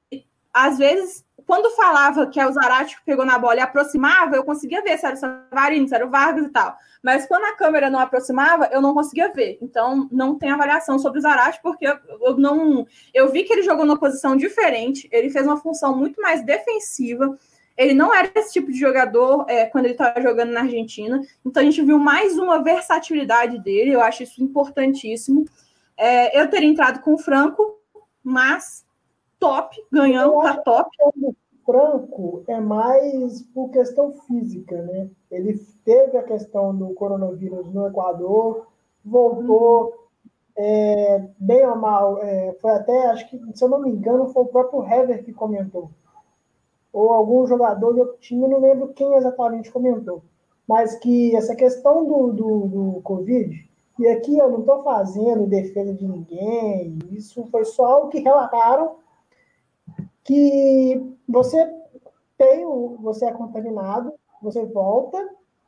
[0.52, 4.44] às vezes quando falava que é o Zarate que pegou na bola e aproximava, eu
[4.44, 6.76] conseguia ver se era o Savarino, se era o Vargas e tal.
[7.02, 9.56] Mas quando a câmera não aproximava, eu não conseguia ver.
[9.62, 12.86] Então, não tem avaliação sobre o Zarate, porque eu, eu não.
[13.14, 17.34] Eu vi que ele jogou numa posição diferente, ele fez uma função muito mais defensiva.
[17.78, 21.18] Ele não era esse tipo de jogador é, quando ele estava jogando na Argentina.
[21.46, 25.46] Então, a gente viu mais uma versatilidade dele, eu acho isso importantíssimo.
[25.96, 27.79] É, eu teria entrado com o Franco,
[28.22, 28.84] mas
[29.38, 30.90] top, ganhando, tá top.
[31.22, 35.08] O Franco é mais por questão física, né?
[35.30, 38.66] Ele teve a questão do coronavírus no Equador,
[39.04, 39.92] voltou uhum.
[40.56, 42.18] é, bem ou mal.
[42.22, 45.32] É, foi até, acho que, se eu não me engano, foi o próprio Hever que
[45.32, 45.90] comentou.
[46.92, 50.22] Ou algum jogador do time, não lembro quem exatamente comentou.
[50.66, 53.69] Mas que essa questão do, do, do Covid,
[54.00, 58.96] e aqui eu não estou fazendo defesa de ninguém, isso foi só algo que relataram
[60.24, 61.70] que você
[62.38, 65.18] tem o, você é contaminado, você volta,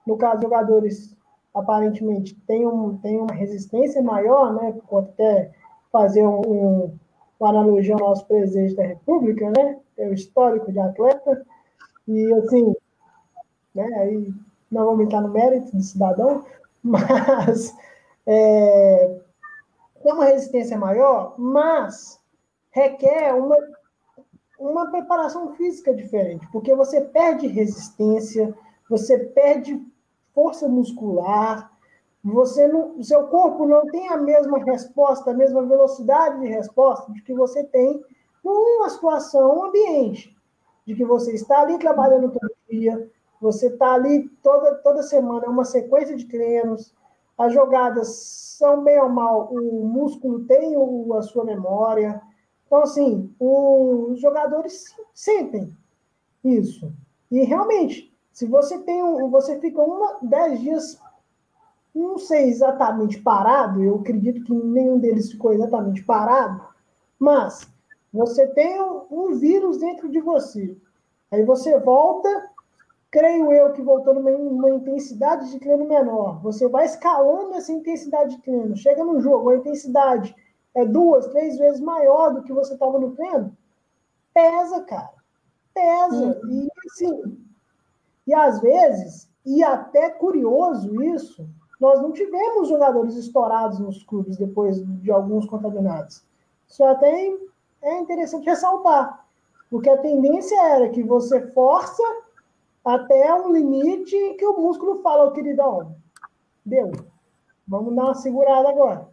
[0.07, 1.15] no caso jogadores
[1.55, 5.51] aparentemente têm, um, têm uma resistência maior, né, pode até
[5.93, 6.99] fazer um, um,
[7.39, 11.45] uma analogia ao nosso presidente da República, né, é o histórico de atleta,
[12.09, 12.75] e assim,
[13.75, 14.33] né, aí
[14.71, 16.47] não vamos entrar no mérito do cidadão,
[16.83, 17.77] mas
[18.27, 19.21] é,
[20.03, 22.21] tem uma resistência maior, mas
[22.71, 23.57] requer uma
[24.63, 28.55] uma preparação física diferente, porque você perde resistência,
[28.89, 29.81] você perde
[30.33, 31.71] força muscular,
[32.23, 37.13] você não, o seu corpo não tem a mesma resposta, a mesma velocidade de resposta
[37.13, 38.03] de que você tem
[38.45, 40.37] numa situação ambiente,
[40.87, 45.49] de que você está ali trabalhando todo dia, você está ali toda, toda semana, é
[45.49, 46.95] uma sequência de treinos,
[47.37, 48.09] as jogadas
[48.59, 50.75] são bem ou mal, o músculo tem
[51.17, 52.21] a sua memória,
[52.73, 55.77] então, assim, os jogadores sentem
[56.43, 56.91] isso.
[57.31, 60.99] E realmente, se você tem um, você fica uma, dez dias,
[61.95, 66.67] não sei exatamente parado, eu acredito que nenhum deles ficou exatamente parado,
[67.19, 67.69] mas
[68.11, 70.75] você tem um, um vírus dentro de você.
[71.31, 72.52] Aí você volta,
[73.13, 76.41] creio eu que voltou numa, numa intensidade de treino menor.
[76.43, 78.75] Você vai escalando essa intensidade de treino.
[78.75, 80.35] Chega no jogo, a intensidade
[80.75, 83.55] é duas, três vezes maior do que você estava no treino,
[84.33, 85.13] pesa, cara.
[85.75, 86.41] Pesa.
[86.43, 86.51] Uhum.
[86.51, 87.39] E assim,
[88.27, 91.47] e às vezes, e até curioso isso,
[91.79, 96.25] nós não tivemos jogadores estourados nos clubes depois de alguns contaminados.
[96.67, 97.35] Isso até
[97.83, 99.27] é interessante ressaltar,
[99.69, 102.03] porque a tendência era que você força
[102.85, 105.95] até um limite que o músculo fala, oh, queridão,
[106.65, 106.91] deu,
[107.67, 109.09] vamos dar uma segurada agora.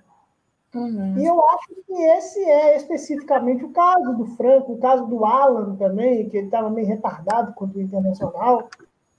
[0.74, 1.18] Uhum.
[1.18, 5.76] E eu acho que esse é especificamente o caso do Franco, o caso do Alan
[5.76, 8.70] também, que ele estava meio retardado contra o Internacional.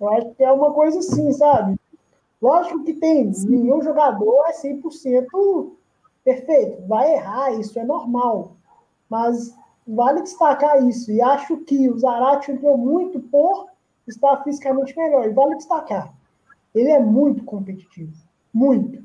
[0.01, 1.79] Eu acho que é uma coisa assim, sabe?
[2.41, 3.51] Lógico que tem, Sim.
[3.51, 5.73] nenhum jogador é 100%
[6.25, 8.53] perfeito, vai errar, isso é normal.
[9.09, 9.55] Mas
[9.87, 11.11] vale destacar isso.
[11.11, 13.70] E acho que o Zarate entrou muito por
[14.11, 15.27] estar fisicamente melhor.
[15.27, 16.12] E vale destacar,
[16.75, 18.12] ele é muito competitivo.
[18.53, 19.03] Muito.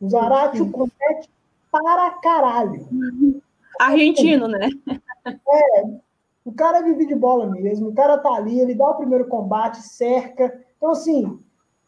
[0.00, 1.30] O Zarate compete
[1.70, 2.86] para caralho.
[3.78, 4.68] Argentino, né?
[5.26, 5.84] É,
[6.44, 9.82] o cara vive de bola mesmo, o cara tá ali, ele dá o primeiro combate,
[9.82, 10.60] cerca.
[10.76, 11.38] Então, assim,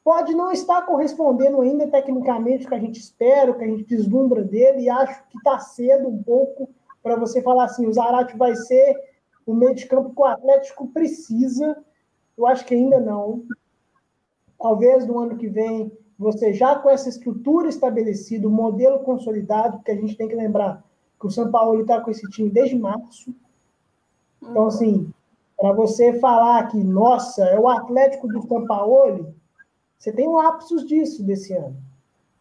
[0.04, 3.84] pode não estar correspondendo ainda tecnicamente o que a gente espera, o que a gente
[3.84, 6.68] deslumbra dele, e acho que tá cedo um pouco
[7.02, 8.96] para você falar assim, o Zarate vai ser
[9.46, 11.82] o meio de campo que o Atlético precisa.
[12.38, 13.42] Eu acho que ainda não.
[14.56, 19.90] Talvez no ano que vem você já com essa estrutura estabelecida, o modelo consolidado, porque
[19.90, 20.84] a gente tem que lembrar
[21.18, 23.34] que o São Paulo está com esse time desde março.
[24.40, 24.68] Então, uhum.
[24.68, 25.12] assim,
[25.56, 29.34] para você falar que, nossa, é o Atlético do São Paulo,
[29.98, 31.76] você tem lapsos disso desse ano.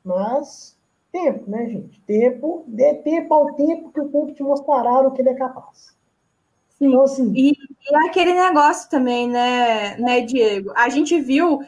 [0.04, 0.78] Mas,
[1.12, 2.00] tempo, né, gente?
[2.02, 5.97] Tempo, dê tempo ao tempo que o tempo te mostrará o que ele é capaz.
[6.78, 6.88] Sim.
[6.88, 10.72] Então, assim, e, e aquele negócio também, né, né, Diego?
[10.76, 11.60] A gente viu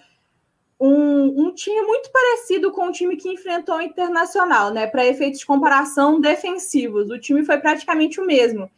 [0.80, 4.86] um, um, time muito parecido com o time que enfrentou o Internacional, né?
[4.88, 7.10] Para efeitos de comparação defensivos.
[7.10, 8.70] O time foi praticamente o mesmo.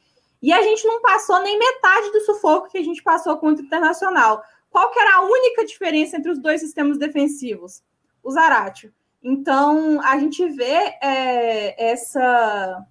[0.42, 3.66] E a gente não passou nem metade do sufoco que a gente passou contra o
[3.66, 4.42] Internacional.
[4.72, 7.84] Qual que era a única diferença entre os dois sistemas defensivos?
[8.24, 8.94] O Zaratio.
[9.22, 12.88] Então, a gente vê é, essa,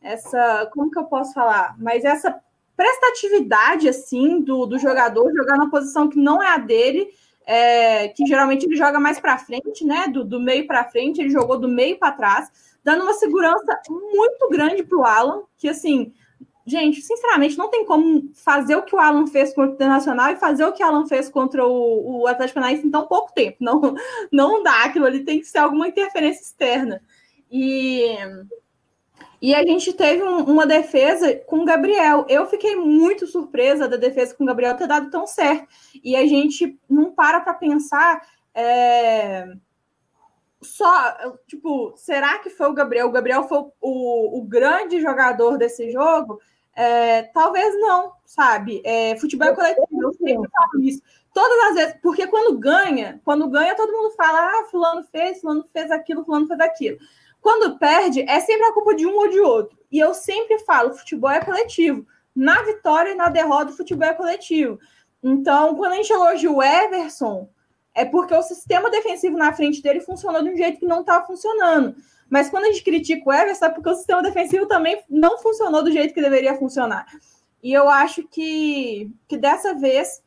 [0.00, 0.70] essa.
[0.72, 1.76] Como que eu posso falar?
[1.78, 2.40] Mas essa
[2.78, 7.08] prestatividade, assim, do, do jogador jogar na posição que não é a dele
[7.44, 10.06] é, que geralmente ele joga mais para frente, né?
[10.06, 12.50] Do, do meio para frente, ele jogou do meio para trás,
[12.84, 16.12] dando uma segurança muito grande para o Alan, que assim
[16.66, 20.36] gente, sinceramente, não tem como fazer o que o Alan fez contra o Internacional e
[20.36, 23.56] fazer o que o Alan fez contra o, o Atlético Paranaense em tão pouco tempo.
[23.60, 23.94] Não,
[24.30, 27.00] não dá, aquilo ali tem que ser alguma interferência externa.
[27.50, 28.02] E,
[29.40, 32.26] e a gente teve um, uma defesa com o Gabriel.
[32.28, 35.68] Eu fiquei muito surpresa da defesa com o Gabriel ter dado tão certo.
[36.02, 38.20] E a gente não para para pensar.
[38.54, 39.46] É
[40.60, 43.06] só, tipo, será que foi o Gabriel?
[43.06, 46.40] O Gabriel foi o, o grande jogador desse jogo?
[46.74, 48.82] É, talvez não, sabe?
[48.84, 51.02] É, futebol é coletivo, eu sempre falo isso.
[51.32, 55.64] Todas as vezes, porque quando ganha, quando ganha, todo mundo fala: ah, fulano fez, fulano
[55.72, 56.98] fez aquilo, fulano fez aquilo.
[57.40, 59.78] Quando perde, é sempre a culpa de um ou de outro.
[59.90, 62.06] E eu sempre falo: futebol é coletivo.
[62.34, 64.78] Na vitória e na derrota, o futebol é coletivo.
[65.22, 67.48] Então, quando a gente elogia o Everson,
[67.94, 71.22] é porque o sistema defensivo na frente dele funcionou de um jeito que não está
[71.24, 71.96] funcionando.
[72.30, 75.82] Mas quando a gente critica o Everson, é porque o sistema defensivo também não funcionou
[75.82, 77.06] do jeito que deveria funcionar.
[77.62, 80.22] E eu acho que, que dessa vez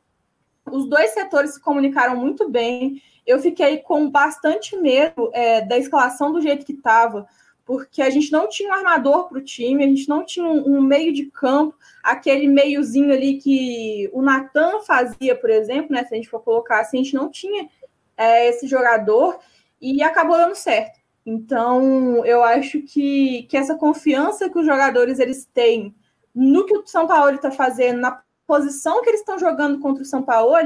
[0.69, 3.02] os dois setores se comunicaram muito bem.
[3.26, 7.28] Eu fiquei com bastante medo é, da escalação do jeito que estava,
[7.65, 10.78] porque a gente não tinha um armador para o time, a gente não tinha um,
[10.78, 16.04] um, meio de campo, aquele meiozinho ali que o Natan fazia, por exemplo, né?
[16.04, 17.69] Se a gente for colocar assim, a gente não tinha
[18.17, 19.39] é, esse jogador
[19.80, 21.00] e acabou dando certo.
[21.26, 25.95] Então, eu acho que, que essa confiança que os jogadores eles têm
[26.34, 28.21] no que o São Paulo está fazendo, na
[28.52, 30.58] posição que eles estão jogando contra o São Paulo,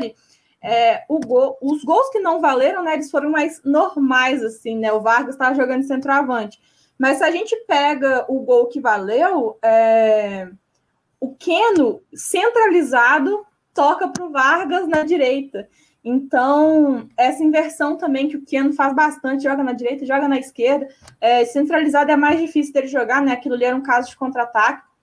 [0.60, 4.92] é, gol, os gols que não valeram, né, eles foram mais normais, assim, né?
[4.92, 6.60] O Vargas estava jogando centroavante.
[6.98, 10.50] Mas se a gente pega o gol que valeu, é,
[11.20, 15.70] o Keno centralizado toca para o Vargas na direita.
[16.04, 20.88] Então, essa inversão também que o Keno faz bastante, joga na direita, joga na esquerda.
[21.22, 23.34] É, centralizado é mais difícil dele jogar, né?
[23.34, 24.95] Aquilo ali era um caso de contra-ataque.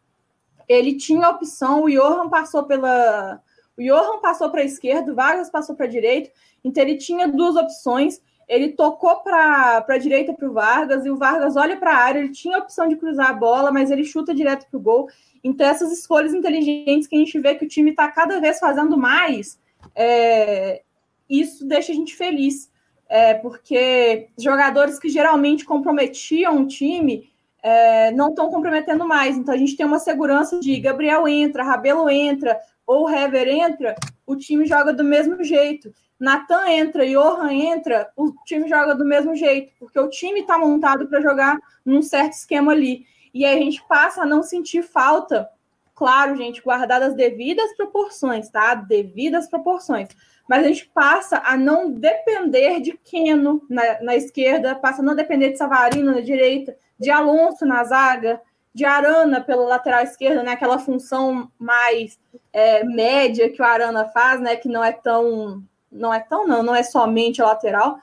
[0.69, 3.41] Ele tinha a opção, o Johan passou pela.
[3.77, 6.31] O Johan passou para a esquerda, o Vargas passou para a direita,
[6.63, 8.21] então ele tinha duas opções
[8.53, 12.19] ele tocou para a direita para o Vargas e o Vargas olha para a área.
[12.19, 15.09] Ele tinha a opção de cruzar a bola, mas ele chuta direto para o gol.
[15.43, 18.97] Então, essas escolhas inteligentes que a gente vê que o time está cada vez fazendo
[18.99, 19.59] mais,
[19.95, 20.83] é,
[21.31, 22.71] isso deixa a gente feliz.
[23.09, 27.32] É, porque jogadores que geralmente comprometiam o time
[27.63, 29.37] é, não estão comprometendo mais.
[29.37, 33.95] Então, a gente tem uma segurança de Gabriel entra, Rabelo entra, ou Hever entra,
[34.27, 35.95] o time joga do mesmo jeito.
[36.19, 41.09] Natan entra, Johan entra, o time joga do mesmo jeito, porque o time está montado
[41.09, 43.05] para jogar num certo esquema ali.
[43.35, 45.49] E aí a gente passa a não sentir falta,
[45.95, 48.75] claro, gente, guardadas as devidas proporções, tá?
[48.75, 50.09] Devidas proporções.
[50.49, 55.17] Mas a gente passa a não depender de Keno na, na esquerda, passa a não
[55.17, 58.41] depender de Savarino na direita, de Alonso na zaga,
[58.73, 60.53] de Arana pela lateral esquerda, né?
[60.53, 62.19] Aquela função mais
[62.53, 64.57] é, média que o Arana faz, né?
[64.57, 67.99] Que não é tão não é tão não, não é somente lateral.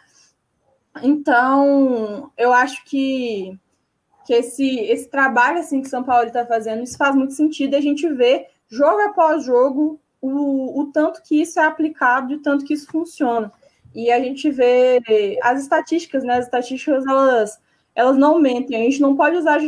[1.01, 3.57] Então, eu acho que,
[4.25, 7.81] que esse, esse trabalho assim que São Paulo está fazendo, isso faz muito sentido a
[7.81, 12.65] gente vê jogo após jogo o, o tanto que isso é aplicado e o tanto
[12.65, 13.51] que isso funciona.
[13.95, 15.01] E a gente vê
[15.41, 16.35] as estatísticas, né?
[16.38, 17.59] As estatísticas elas,
[17.99, 18.77] elas não mentem.
[18.77, 19.59] A gente não pode usar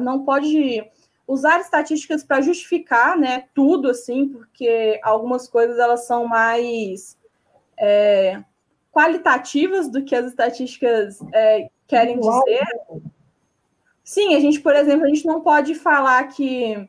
[0.00, 0.82] não pode
[1.28, 7.18] usar estatísticas para justificar, né, tudo assim, porque algumas coisas elas são mais
[7.78, 8.42] é,
[8.90, 12.66] qualitativas do que as estatísticas é, querem dizer.
[14.02, 16.88] Sim, a gente, por exemplo, a gente não pode falar que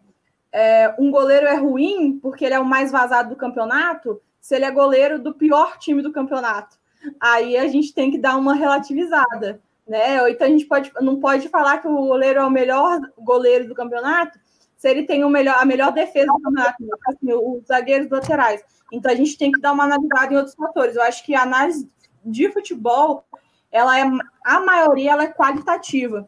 [0.51, 4.65] é, um goleiro é ruim porque ele é o mais vazado do campeonato, se ele
[4.65, 6.77] é goleiro do pior time do campeonato.
[7.19, 10.21] Aí a gente tem que dar uma relativizada, né?
[10.21, 13.67] Ou então a gente pode, não pode falar que o goleiro é o melhor goleiro
[13.67, 14.37] do campeonato
[14.85, 16.75] se ele tem o melhor, a melhor defesa do campeonato,
[17.07, 18.61] assim, os zagueiros laterais.
[18.91, 20.95] Então a gente tem que dar uma analisada em outros fatores.
[20.95, 21.89] Eu acho que a análise
[22.23, 23.25] de futebol,
[23.71, 24.03] ela é
[24.45, 26.27] a maioria ela é qualitativa,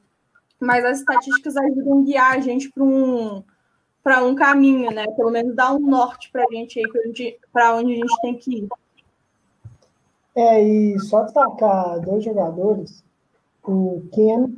[0.59, 3.43] mas as estatísticas ajudam a guiar a gente para um
[4.03, 5.05] para um caminho, né?
[5.15, 8.59] Pelo menos dar um norte para a gente aí para onde a gente tem que
[8.59, 8.67] ir.
[10.33, 13.03] É, e só destacar dois jogadores,
[13.67, 14.55] o Keno,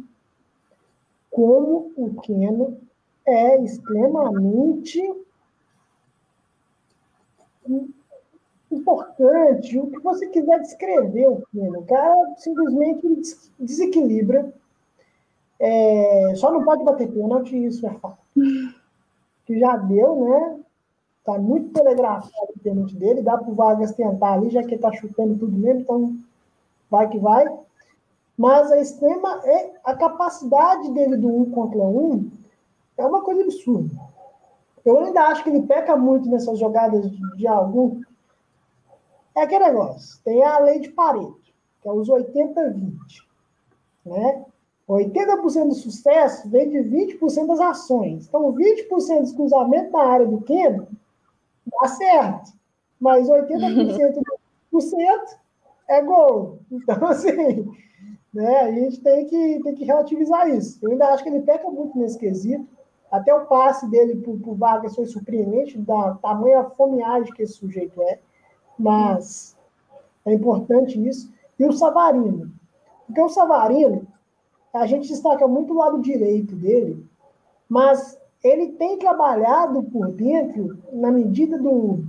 [1.32, 2.78] como o Keno
[3.26, 5.02] é extremamente
[8.72, 9.78] importante.
[9.80, 13.08] O que você quiser descrever o Keno, o cara simplesmente
[13.60, 14.54] desequilibra.
[15.60, 18.20] É, só não pode bater pênalti, isso é fato.
[19.46, 20.60] Que já deu, né?
[21.24, 24.82] Tá muito telegrafado o pênalti dele, dá para o Vargas tentar ali, já que ele
[24.82, 26.16] tá chutando tudo mesmo, então
[26.90, 27.46] vai que vai.
[28.40, 32.32] Mas a extrema é a capacidade dele do um contra um
[32.98, 33.94] é uma coisa absurda.
[34.86, 38.00] Eu ainda acho que ele peca muito nessas jogadas de, de algum.
[39.36, 40.22] É aquele negócio.
[40.24, 41.38] Tem a lei de Pareto,
[41.82, 42.94] que é os 80-20.
[44.06, 44.46] Né?
[44.88, 48.26] 80% do sucesso vem de 20% das ações.
[48.26, 50.88] Então, 20% dos cruzamentos na área do Keno
[51.66, 52.54] dá certo.
[53.02, 54.24] Mas 80%
[54.72, 55.38] do cento
[55.90, 56.60] é gol.
[56.72, 57.70] Então, assim,
[58.34, 60.80] né, a gente tem que, tem que relativizar isso.
[60.82, 62.68] Eu ainda acho que ele peca muito nesse quesito.
[63.12, 68.00] Até o passe dele para o Vargas foi surpreendente, da tamanha fomeagem que esse sujeito
[68.04, 68.20] é.
[68.78, 69.58] Mas
[70.26, 71.32] é importante isso.
[71.58, 72.52] E o Savarino.
[73.08, 74.08] Porque o Savarino,
[74.72, 77.04] a gente destaca muito o lado direito dele,
[77.68, 82.04] mas ele tem trabalhado por dentro na medida do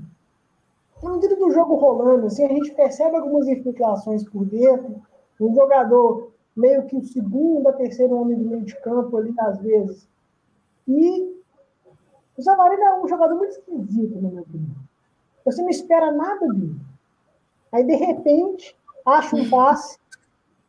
[1.02, 5.00] na medida do jogo rolando, assim, a gente percebe algumas infiltrações por dentro,
[5.40, 9.58] um jogador meio que o segundo, a terceiro homem do meio de campo ali, às
[9.60, 10.08] vezes.
[10.86, 11.40] E
[12.36, 14.76] o Savarino é um jogador muito esquisito, na minha opinião.
[15.44, 16.76] Você não espera nada dele.
[17.72, 18.76] Aí, de repente,
[19.06, 19.98] acha um passe,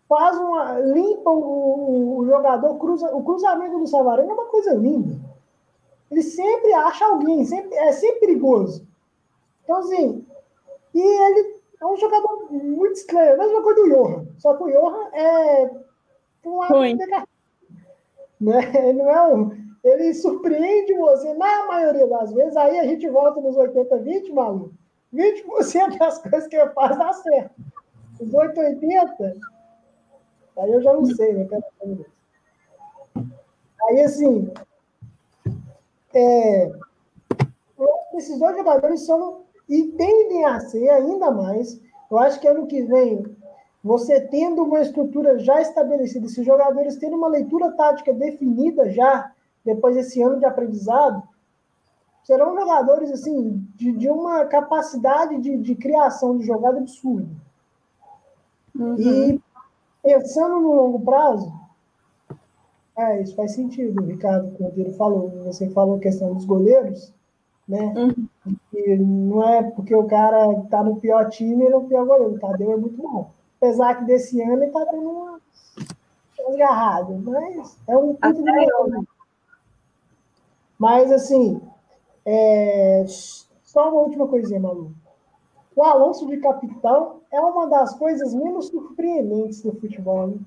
[0.08, 0.80] faz uma.
[0.80, 5.20] limpa o, o jogador, cruza, o cruzamento do Savarino é uma coisa linda.
[6.10, 8.86] Ele sempre acha alguém, sempre, é sempre perigoso.
[9.64, 10.26] Então, assim,
[10.94, 14.28] e ele é um jogador muito estranho, a mesma coisa do Johan.
[14.38, 15.72] Só que o Johan é
[16.46, 16.74] um lado.
[18.40, 18.88] Né?
[18.90, 19.62] Ele não é um.
[19.84, 24.74] Ele surpreende você na maioria das vezes, aí a gente volta nos 80-20, maluco.
[25.12, 27.56] 20% das coisas que ele faz dá certo.
[28.20, 29.38] Os 880,
[30.60, 31.48] aí eu já não sei, né?
[33.90, 34.54] Aí, assim,
[36.14, 36.72] é,
[38.16, 41.80] esses dois jogadores são e tendem a ser ainda mais.
[42.12, 43.24] Eu acho que ano que vem,
[43.82, 49.32] você tendo uma estrutura já estabelecida, esses jogadores tendo uma leitura tática definida já,
[49.64, 51.24] depois desse ano de aprendizado,
[52.26, 57.30] serão jogadores assim de, de uma capacidade de, de criação de jogada absurda.
[58.76, 58.98] Uhum.
[59.00, 59.42] E
[60.04, 61.50] pensando no longo prazo,
[62.98, 65.30] é, isso faz sentido, o Ricardo Cordeiro falou.
[65.46, 67.14] Você falou a questão dos goleiros
[67.72, 67.94] né?
[67.96, 68.28] Uhum.
[68.74, 70.38] E não é porque o cara
[70.70, 72.36] tá no pior time, ele é o pior goleiro.
[72.36, 73.32] O Tadeu é muito bom.
[73.58, 75.42] Apesar que desse ano ele tá tendo uma
[76.54, 79.04] agarrada, mas é um ponto de né?
[80.80, 81.62] Mas assim,
[82.26, 83.06] é...
[83.64, 84.92] só uma última coisinha, Malu.
[85.76, 90.28] O Alonso de capitão é uma das coisas menos surpreendentes do futebol.
[90.28, 90.40] Né?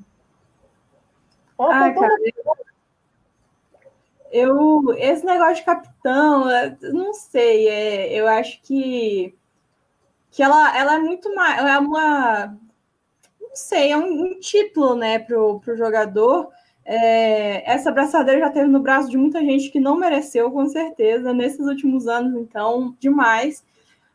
[1.58, 2.16] Ah, cara,
[4.34, 9.32] eu, esse negócio de capitão, é, não sei, é, eu acho que,
[10.28, 12.46] que ela, ela é muito mais, é uma,
[13.40, 16.50] não sei, é um, um título, né, pro, pro jogador.
[16.84, 21.32] É, essa braçadeira já teve no braço de muita gente que não mereceu, com certeza,
[21.32, 23.64] nesses últimos anos, então, demais.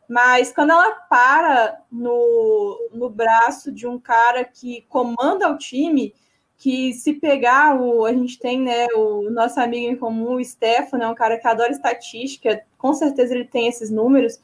[0.06, 6.12] Mas quando ela para no, no braço de um cara que comanda o time,
[6.60, 11.02] que se pegar o a gente tem né o nosso amigo em comum o Stefano
[11.02, 14.38] é um cara que adora estatística com certeza ele tem esses números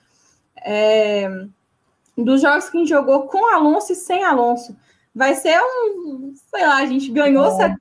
[0.65, 1.29] é,
[2.17, 4.75] dos jogos que a gente jogou com Alonso e sem Alonso
[5.15, 7.77] vai ser um sei lá a gente ganhou é.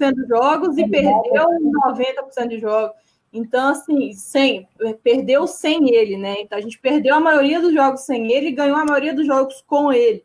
[0.00, 0.88] 70% dos jogos e é.
[0.88, 1.46] perdeu
[1.86, 2.96] 90% de jogos
[3.32, 4.68] então assim sem
[5.04, 8.52] perdeu sem ele né então a gente perdeu a maioria dos jogos sem ele e
[8.52, 10.24] ganhou a maioria dos jogos com ele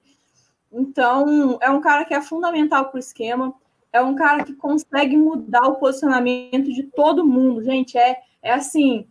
[0.71, 3.53] então, é um cara que é fundamental para o esquema,
[3.91, 7.63] é um cara que consegue mudar o posicionamento de todo mundo.
[7.63, 9.05] Gente, é, é assim,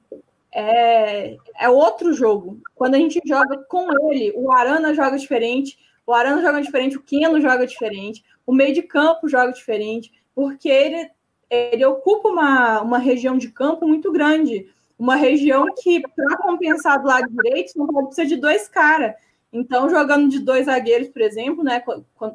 [0.52, 2.60] é, é outro jogo.
[2.74, 7.02] Quando a gente joga com ele, o Arana joga diferente, o Arana joga diferente, o
[7.02, 11.10] Keno joga diferente, o meio de campo joga diferente, porque ele,
[11.50, 14.66] ele ocupa uma, uma região de campo muito grande,
[14.98, 19.14] uma região que, para compensar do lado direito, não pode precisar de dois caras.
[19.52, 21.82] Então, jogando de dois zagueiros, por exemplo, né?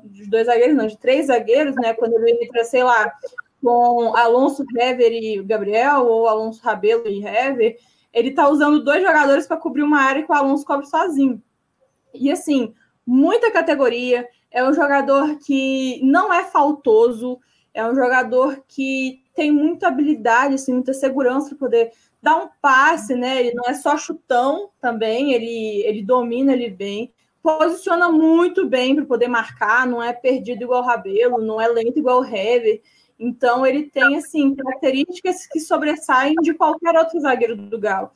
[0.05, 1.93] De dois zagueiros, não, de três zagueiros, né?
[1.93, 3.13] Quando ele entra, sei lá,
[3.61, 7.77] com Alonso Hever e Gabriel, ou Alonso Rabelo e Hever,
[8.13, 11.41] ele tá usando dois jogadores para cobrir uma área que o Alonso cobre sozinho.
[12.13, 12.73] E assim,
[13.05, 17.39] muita categoria, é um jogador que não é faltoso,
[17.73, 21.91] é um jogador que tem muita habilidade, assim, muita segurança para poder
[22.25, 23.39] dá um passe, né?
[23.39, 27.13] Ele não é só chutão também, ele, ele domina ele bem,
[27.43, 31.99] posiciona muito bem para poder marcar, não é perdido igual o Rabelo, não é lento
[31.99, 32.81] igual o Hever.
[33.19, 38.09] Então ele tem assim características que sobressaem de qualquer outro zagueiro do Galo.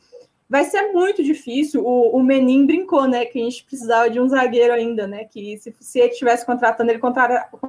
[0.49, 1.85] Vai ser muito difícil.
[1.85, 3.23] O, o Menin brincou, né?
[3.25, 5.25] Que a gente precisava de um zagueiro ainda, né?
[5.25, 6.99] Que se, se ele estivesse contratando, ele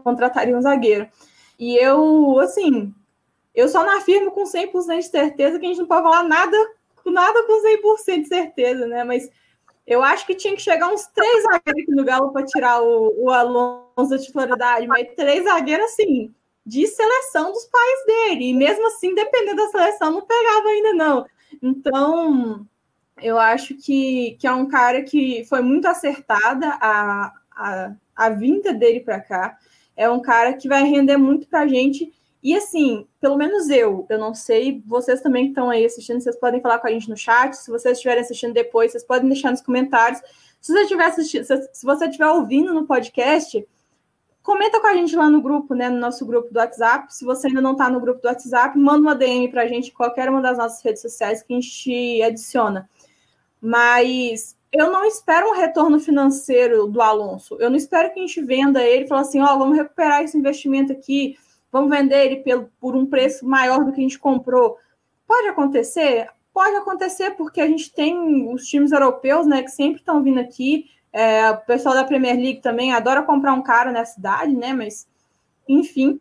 [0.02, 1.06] contrataria um zagueiro.
[1.58, 2.94] E eu, assim,
[3.60, 6.56] eu só não afirmo com 100% de certeza que a gente não pode falar nada
[7.06, 9.04] nada com 100% de certeza, né?
[9.04, 9.28] Mas
[9.86, 13.30] eu acho que tinha que chegar uns três zagueiros no Galo para tirar o, o
[13.30, 16.32] Alonso da titularidade, mas três zagueiros assim,
[16.64, 18.50] de seleção dos pais dele.
[18.50, 21.26] E mesmo assim, dependendo da seleção, não pegava ainda, não.
[21.60, 22.66] Então,
[23.20, 28.72] eu acho que, que é um cara que foi muito acertada a, a, a vinda
[28.72, 29.58] dele para cá.
[29.96, 32.12] É um cara que vai render muito para a gente.
[32.42, 36.36] E assim, pelo menos eu, eu não sei, vocês também que estão aí assistindo, vocês
[36.36, 37.54] podem falar com a gente no chat.
[37.54, 40.22] Se vocês estiverem assistindo depois, vocês podem deixar nos comentários.
[40.60, 43.66] Se você estiver assistindo, se você estiver ouvindo no podcast,
[44.42, 45.90] comenta com a gente lá no grupo, né?
[45.90, 47.14] No nosso grupo do WhatsApp.
[47.14, 49.90] Se você ainda não está no grupo do WhatsApp, manda uma DM para a gente
[49.90, 52.88] em qualquer uma das nossas redes sociais que a gente te adiciona.
[53.60, 57.56] Mas eu não espero um retorno financeiro do Alonso.
[57.60, 60.22] Eu não espero que a gente venda ele e fale assim: ó, oh, vamos recuperar
[60.22, 61.36] esse investimento aqui
[61.70, 64.76] vamos vender ele pelo, por um preço maior do que a gente comprou.
[65.26, 66.28] Pode acontecer?
[66.52, 70.90] Pode acontecer, porque a gente tem os times europeus, né, que sempre estão vindo aqui.
[71.12, 74.72] É, o pessoal da Premier League também adora comprar um cara na cidade, né?
[74.72, 75.08] Mas,
[75.68, 76.20] enfim.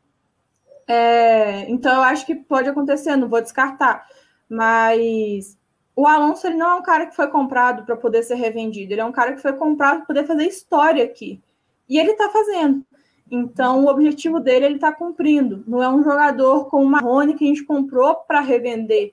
[0.88, 4.08] É, então, eu acho que pode acontecer, não vou descartar.
[4.48, 5.58] Mas
[5.96, 9.02] o Alonso ele não é um cara que foi comprado para poder ser revendido, ele
[9.02, 11.42] é um cara que foi comprado para poder fazer história aqui.
[11.90, 12.86] E ele está fazendo.
[13.32, 15.64] Então, o objetivo dele ele está cumprindo.
[15.68, 19.12] Não é um jogador como o Marrone que a gente comprou para revender.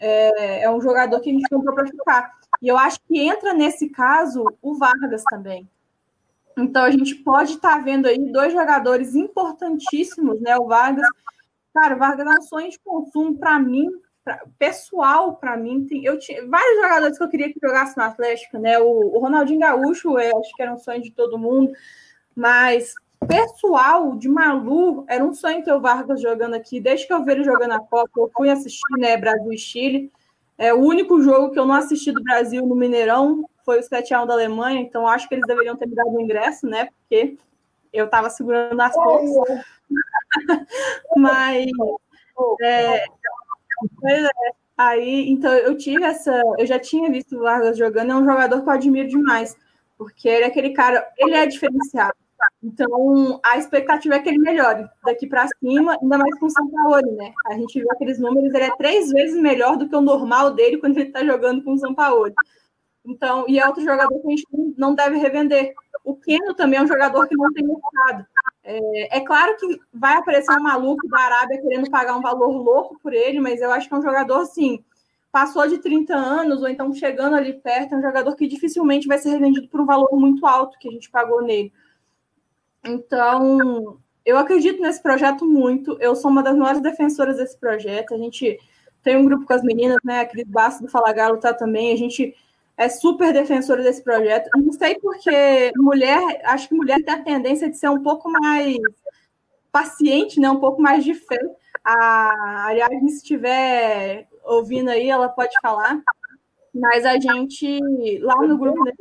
[0.00, 2.38] É, é, um jogador que a gente comprou para ficar.
[2.62, 5.68] E eu acho que entra nesse caso o Vargas também.
[6.56, 10.56] Então, a gente pode estar tá vendo aí dois jogadores importantíssimos, né?
[10.56, 11.06] O Vargas.
[11.74, 13.88] Cara, o Vargas é um sonho de consumo para mim,
[14.24, 15.86] pra, pessoal para mim.
[15.86, 18.78] Tem, eu tinha vários jogadores que eu queria que jogasse no Atlético, né?
[18.78, 21.70] O, o Ronaldinho Gaúcho, eu acho que era um sonho de todo mundo.
[22.34, 22.94] Mas
[23.28, 26.80] pessoal de Malu, era um sonho ter o Vargas jogando aqui.
[26.80, 30.10] Desde que eu vi ele jogando a Copa, eu fui assistir, né, Brasil e Chile.
[30.56, 34.26] É, o único jogo que eu não assisti do Brasil no Mineirão foi o 7x1
[34.26, 37.36] da Alemanha, então acho que eles deveriam ter me dado o ingresso, né, porque
[37.92, 39.64] eu estava segurando as forças.
[41.16, 41.70] Mas,
[42.62, 44.30] é, é,
[44.76, 48.62] aí, então eu tive essa, eu já tinha visto o Vargas jogando, é um jogador
[48.62, 49.56] que eu admiro demais,
[49.98, 52.16] porque ele é aquele cara, ele é diferenciado
[52.62, 56.68] então, a expectativa é que ele melhore daqui para cima, ainda mais com o São
[56.68, 57.32] Paulo, né?
[57.46, 60.78] A gente viu aqueles números, ele é três vezes melhor do que o normal dele
[60.78, 62.32] quando ele está jogando com o São Paulo.
[63.04, 64.44] Então, e é outro jogador que a gente
[64.76, 65.72] não deve revender.
[66.04, 68.26] O Keno também é um jogador que não tem mercado.
[68.64, 72.98] É, é, claro que vai aparecer um maluco da Arábia querendo pagar um valor louco
[73.00, 74.84] por ele, mas eu acho que é um jogador assim,
[75.30, 79.16] passou de 30 anos, ou então chegando ali perto, é um jogador que dificilmente vai
[79.16, 81.72] ser revendido por um valor muito alto que a gente pagou nele.
[82.88, 85.96] Então, eu acredito nesse projeto muito.
[86.00, 88.14] Eu sou uma das maiores defensoras desse projeto.
[88.14, 88.58] A gente
[89.02, 90.20] tem um grupo com as meninas, né?
[90.20, 91.92] A Cris Bastos do Fala Galo tá também.
[91.92, 92.34] A gente
[92.76, 94.48] é super defensora desse projeto.
[94.54, 98.30] Eu não sei porque mulher, acho que mulher tem a tendência de ser um pouco
[98.30, 98.76] mais
[99.72, 100.50] paciente, né?
[100.50, 101.38] Um pouco mais de fé.
[101.84, 106.00] A aliás, se estiver ouvindo aí, ela pode falar.
[106.74, 108.92] Mas a gente, lá no grupo, né,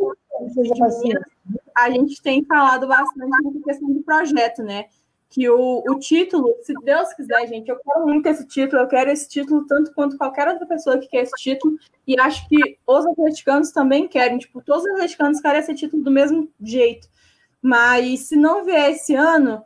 [1.77, 4.85] a gente tem falado bastante na questão do projeto, né?
[5.29, 9.11] Que o, o título, se Deus quiser, gente, eu quero muito esse título, eu quero
[9.11, 13.05] esse título tanto quanto qualquer outra pessoa que quer esse título, e acho que os
[13.05, 17.07] atleticanos também querem, tipo, todos os atleticanos querem esse título do mesmo jeito.
[17.61, 19.61] Mas se não vier esse ano,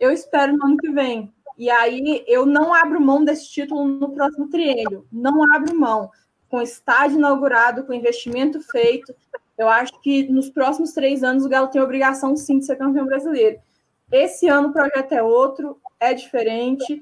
[0.00, 1.32] eu espero no ano que vem.
[1.58, 5.06] E aí eu não abro mão desse título no próximo triênio.
[5.12, 6.10] Não abro mão.
[6.48, 9.14] Com estádio inaugurado, com investimento feito,
[9.62, 12.76] eu acho que nos próximos três anos o Galo tem a obrigação sim de ser
[12.76, 13.58] campeão brasileiro.
[14.10, 17.00] Esse ano o projeto é outro, é diferente.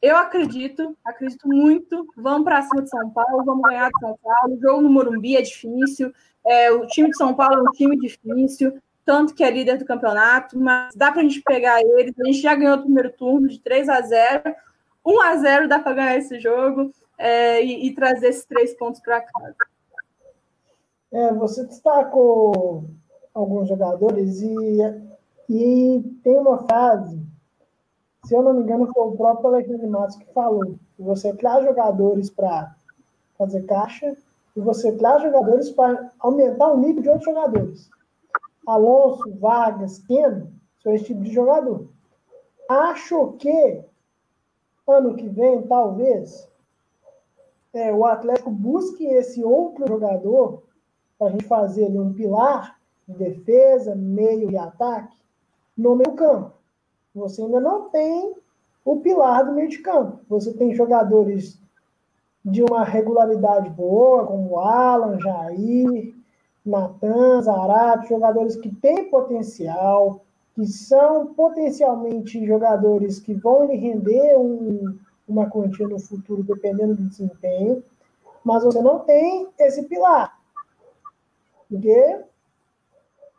[0.00, 2.06] Eu acredito, acredito muito.
[2.16, 4.54] Vamos para cima de São Paulo, vamos ganhar de São Paulo.
[4.54, 6.12] O jogo no Morumbi é difícil.
[6.46, 9.84] É, o time de São Paulo é um time difícil, tanto que é líder do
[9.84, 12.14] campeonato, mas dá para a gente pegar eles.
[12.18, 14.54] A gente já ganhou o primeiro turno de 3 a 0
[15.04, 19.00] 1 a 0 dá para ganhar esse jogo é, e, e trazer esses três pontos
[19.00, 19.56] para casa.
[21.12, 22.84] É, você destacou
[23.34, 24.78] alguns jogadores e,
[25.48, 27.20] e tem uma frase,
[28.24, 31.64] se eu não me engano, foi o próprio Alexandre Matos que falou: que você traz
[31.64, 32.76] jogadores para
[33.36, 34.16] fazer caixa
[34.56, 37.90] e você traz jogadores para aumentar o nível de outros jogadores.
[38.66, 40.52] Alonso, Vargas, Keno
[40.82, 41.88] são esse tipo de jogador.
[42.68, 43.82] Acho que
[44.86, 46.48] ano que vem, talvez,
[47.72, 50.62] é, o Atlético busque esse outro jogador
[51.20, 55.14] para a gente fazer ali um pilar de defesa, meio e ataque
[55.76, 56.52] no meio campo.
[57.14, 58.34] Você ainda não tem
[58.82, 60.20] o pilar do meio de campo.
[60.30, 61.60] Você tem jogadores
[62.42, 66.14] de uma regularidade boa, como Alan, Jair,
[66.64, 70.22] Natan, Zarate, jogadores que têm potencial,
[70.54, 74.98] que são potencialmente jogadores que vão lhe render um,
[75.28, 77.84] uma quantia no futuro, dependendo do desempenho,
[78.42, 80.39] mas você não tem esse pilar.
[81.70, 82.20] Porque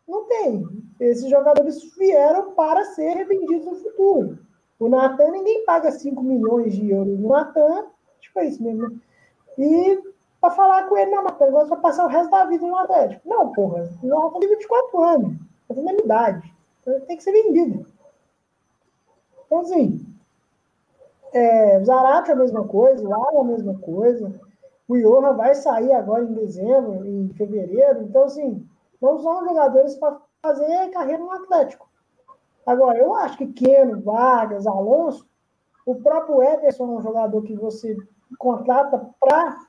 [0.08, 0.68] não tem.
[1.00, 4.40] Esses jogadores vieram para ser revendidos no futuro.
[4.80, 7.88] O Natan, ninguém paga 5 milhões de euros no Natan,
[8.20, 8.96] tipo é isso mesmo, né?
[9.58, 10.02] E
[10.40, 12.76] para falar com ele, não, Natan, agora você vai passar o resto da vida no
[12.78, 13.22] Atlético.
[13.28, 16.54] Não, porra, não, tem 24 anos, tá tendo a minha idade.
[17.06, 17.86] Tem que ser vendido.
[19.46, 20.04] Então, assim,
[21.34, 24.34] é, Zarate é a mesma coisa, Alan é a mesma coisa,
[24.92, 28.68] o Johan vai sair agora em dezembro, em fevereiro, então, assim,
[29.02, 31.89] não são jogadores para fazer carreira no Atlético.
[32.66, 35.26] Agora, eu acho que Keno, Vargas, Alonso,
[35.86, 37.96] o próprio Ederson é um jogador que você
[38.38, 39.66] contrata para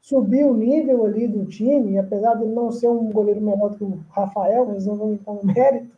[0.00, 3.98] subir o nível ali do time, apesar de não ser um goleiro melhor que o
[4.10, 5.90] Rafael, mas não vamos entrar no mérito,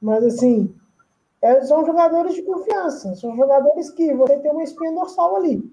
[0.00, 0.74] mas assim,
[1.40, 5.72] é, são jogadores de confiança, são jogadores que você tem uma espinha dorsal ali.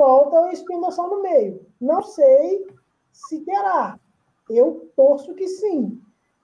[0.00, 1.60] Falta uma espinha dorsal no meio.
[1.78, 2.66] Não sei
[3.12, 4.00] se terá.
[4.48, 6.00] Eu torço que sim.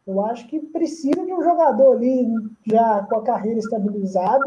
[0.07, 2.29] Eu acho que precisa de um jogador ali
[2.67, 4.45] já com a carreira estabilizada,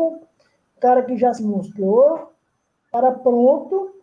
[0.80, 2.32] cara que já se mostrou,
[2.91, 3.95] cara pronto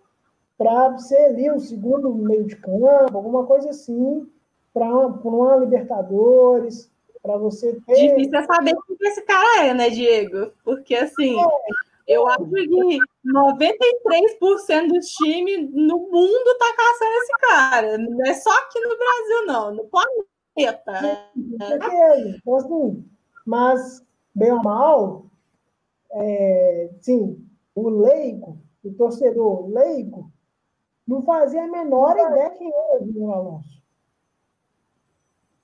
[0.59, 4.29] para ser ali o segundo meio de campo, alguma coisa assim,
[4.75, 6.91] para uma Libertadores,
[7.23, 8.09] para você ter.
[8.09, 10.51] Difícil é saber quem esse cara é, né, Diego?
[10.65, 11.39] Porque assim.
[11.41, 11.86] É.
[12.07, 17.99] Eu acho que 93% dos times no mundo tá caçando esse cara.
[17.99, 19.75] Não é só aqui no Brasil, não.
[19.75, 21.07] No planeta.
[21.07, 21.29] É,
[22.21, 23.05] então, assim,
[23.45, 24.05] mas,
[24.35, 25.27] bem ou mal,
[26.13, 27.45] é, sim,
[27.75, 30.31] o leigo, o torcedor leigo,
[31.07, 33.83] não fazia a menor ideia quem era o Júnior Alonso.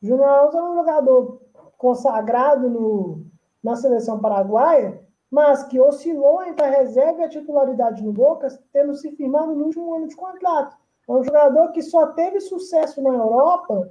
[0.02, 1.42] Júnior Alonso era um jogador
[1.78, 3.24] consagrado no,
[3.62, 8.94] na seleção paraguaia, mas que oscilou entre a reserva e a titularidade no Boca, tendo
[8.94, 10.76] se firmado no último ano de contrato.
[11.08, 13.90] É um jogador que só teve sucesso na Europa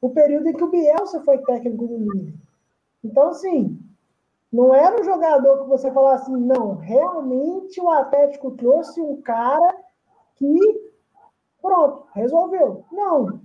[0.00, 2.32] o período em que o Bielsa foi técnico do Milan.
[3.02, 3.76] Então, assim,
[4.52, 9.76] não era um jogador que você falasse assim, não, realmente o Atlético trouxe um cara
[10.36, 10.56] que,
[11.60, 12.84] pronto, resolveu.
[12.92, 13.40] Não.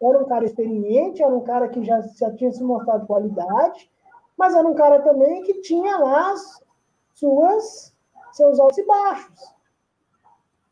[0.00, 3.90] Era um cara experiente, era um cara que já, já tinha se mostrado qualidade,
[4.34, 6.64] mas era um cara também que tinha lá as
[7.16, 7.94] suas,
[8.32, 9.54] seus altos e baixos.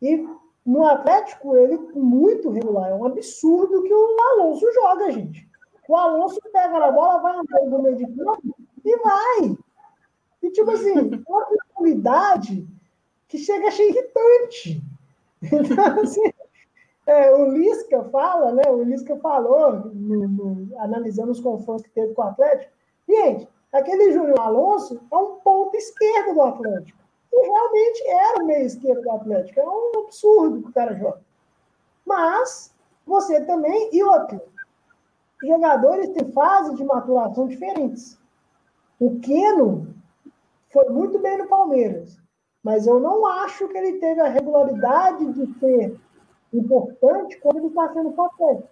[0.00, 0.28] E
[0.64, 2.90] no Atlético, ele muito regular.
[2.90, 5.48] É um absurdo que o Alonso joga, gente.
[5.88, 9.58] O Alonso pega na bola, vai andando no meio de campo e vai.
[10.42, 10.92] E, tipo assim,
[11.28, 12.66] uma qualidade
[13.28, 14.82] que chega a ser irritante.
[15.42, 16.32] Então, assim,
[17.06, 18.62] é, o Lisca fala, né?
[18.70, 22.72] O Lisca falou, no, no, analisando os confrontos que teve com o Atlético.
[23.06, 26.98] Gente, aquele Júnior Alonso é um ponto esquerdo do Atlético
[27.32, 29.60] e realmente era o meio esquerdo do Atlético.
[29.60, 31.20] É um absurdo que o cara joga.
[32.06, 32.72] Mas
[33.04, 34.40] você também, e outro,
[35.42, 38.16] jogadores têm fases de maturação diferentes.
[39.00, 39.92] O Keno
[40.70, 42.16] foi muito bem no Palmeiras,
[42.62, 46.00] mas eu não acho que ele teve a regularidade de ser
[46.52, 48.68] importante quando ele está sendo potente.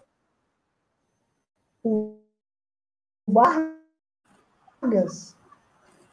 [1.85, 2.17] O
[4.83, 5.37] Vargas,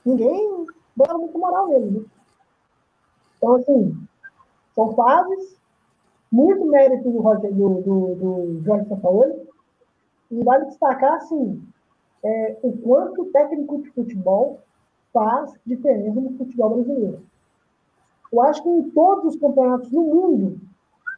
[0.05, 1.89] ninguém bota muito moral nele.
[1.89, 2.05] Né?
[3.37, 4.07] Então, assim,
[4.75, 5.57] são fases,
[6.31, 9.49] muito mérito do, Roger, do, do, do Jorge Sampaoli,
[10.29, 11.63] e vale destacar, assim,
[12.23, 14.59] é, o quanto o técnico de futebol
[15.11, 17.23] faz diferença no futebol brasileiro.
[18.31, 20.59] Eu acho que em todos os campeonatos do mundo,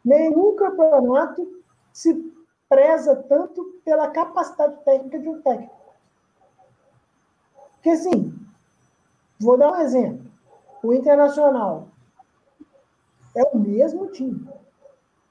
[0.06, 1.46] nenhum campeonato
[1.92, 2.32] se
[2.70, 5.81] preza tanto pela capacidade técnica de um técnico.
[7.82, 8.32] Porque, assim,
[9.40, 10.32] vou dar um exemplo.
[10.84, 11.88] O Internacional
[13.36, 14.48] é o mesmo time.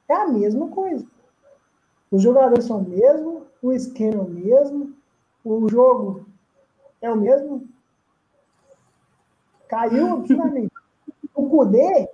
[0.08, 1.06] É a mesma coisa.
[2.10, 4.96] Os jogadores são o mesmo, o esquema é o mesmo,
[5.44, 6.26] o jogo
[7.00, 7.68] é o mesmo.
[9.68, 10.72] Caiu absurdamente.
[11.32, 12.08] O Cudê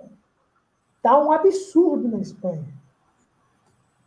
[1.01, 2.63] tá um absurdo na Espanha.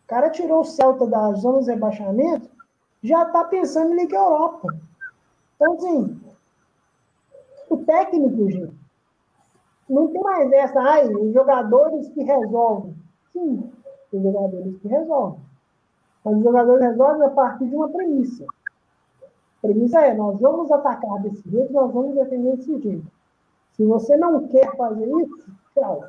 [0.04, 2.48] O cara tirou o Celta da zona de rebaixamento,
[3.02, 4.68] já tá pensando em Liga Europa.
[5.60, 6.19] Então, assim,
[7.90, 8.72] técnico, gente,
[9.88, 12.94] não tem mais essa, ai, os jogadores que resolvem.
[13.32, 13.68] Sim,
[14.12, 15.40] os jogadores que resolvem.
[16.24, 18.44] Mas os jogadores resolvem a partir de uma premissa.
[19.24, 23.06] A premissa é, nós vamos atacar desse jeito, nós vamos defender desse jeito.
[23.72, 26.04] Se você não quer fazer isso, tchau.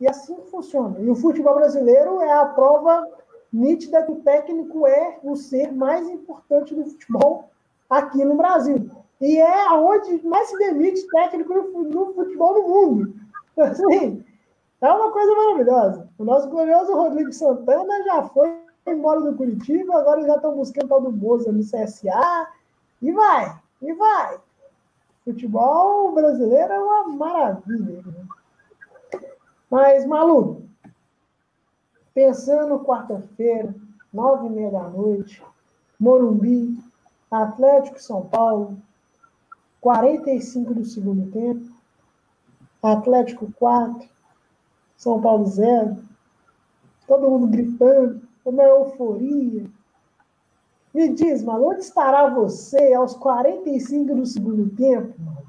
[0.00, 1.00] E assim funciona.
[1.00, 3.04] E o futebol brasileiro é a prova
[3.52, 7.50] nítida que o técnico é o ser mais importante do futebol
[7.90, 8.88] aqui no Brasil.
[9.20, 13.14] E é onde mais se demite técnico no futebol no mundo.
[13.58, 14.24] Assim,
[14.80, 16.08] é uma coisa maravilhosa.
[16.18, 18.56] O nosso glorioso Rodrigo Santana já foi
[18.86, 22.48] embora do Curitiba, agora já estão buscando tal do Boza no CSA.
[23.02, 24.38] E vai, e vai.
[25.24, 28.02] Futebol brasileiro é uma maravilha.
[28.02, 28.26] Né?
[29.70, 30.62] Mas, maluco,
[32.14, 33.74] pensando quarta-feira,
[34.12, 35.42] nove e meia da noite,
[36.00, 36.78] Morumbi,
[37.30, 38.78] Atlético São Paulo,
[39.80, 41.70] 45 do segundo tempo,
[42.82, 44.08] Atlético 4,
[44.96, 45.98] São Paulo 0,
[47.06, 49.66] todo mundo gritando, uma euforia.
[50.94, 55.48] Me diz, mano, onde estará você aos 45 do segundo tempo, mano?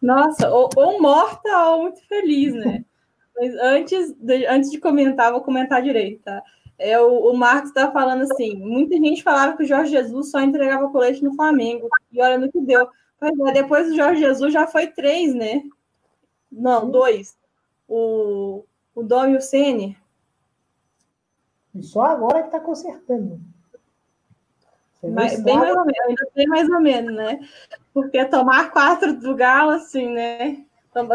[0.00, 2.84] Nossa, ou, ou morta ou muito feliz, né?
[3.36, 6.42] Mas antes de, antes de comentar, vou comentar direito, tá?
[6.78, 10.40] É, o, o Marcos está falando assim: muita gente falava que o Jorge Jesus só
[10.40, 12.88] entregava colete no Flamengo, e olha no que deu.
[13.18, 15.62] Pois é, depois do Jorge Jesus já foi três, né?
[16.50, 17.36] Não, dois.
[17.88, 18.64] O,
[18.94, 19.98] o Dom e o Sene.
[21.74, 23.40] E só agora que está consertando.
[25.02, 27.40] Mas, bem mais ou menos, ainda bem mais ou menos, né?
[27.94, 30.64] Porque tomar quatro do Galo, assim, né?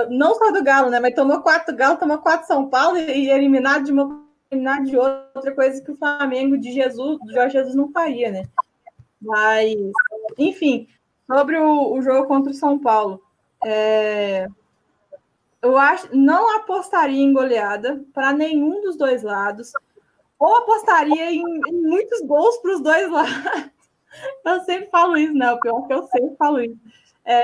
[0.09, 0.99] Não só do Galo, né?
[0.99, 4.22] Mas tomou quatro do Galo, tomou quatro São Paulo e eliminado de uma
[4.53, 8.43] eliminar de outra coisa que o Flamengo de Jesus, do Jorge Jesus não faria, né?
[9.21, 9.75] Mas,
[10.37, 10.87] enfim,
[11.27, 13.21] sobre o, o jogo contra o São Paulo.
[13.63, 14.47] É,
[15.61, 19.71] eu acho, não apostaria em goleada para nenhum dos dois lados,
[20.37, 23.33] ou apostaria em, em muitos gols para os dois lados.
[24.45, 25.51] Eu sempre falo isso, né?
[25.51, 26.77] O pior é que eu sempre falo isso.
[27.25, 27.41] É,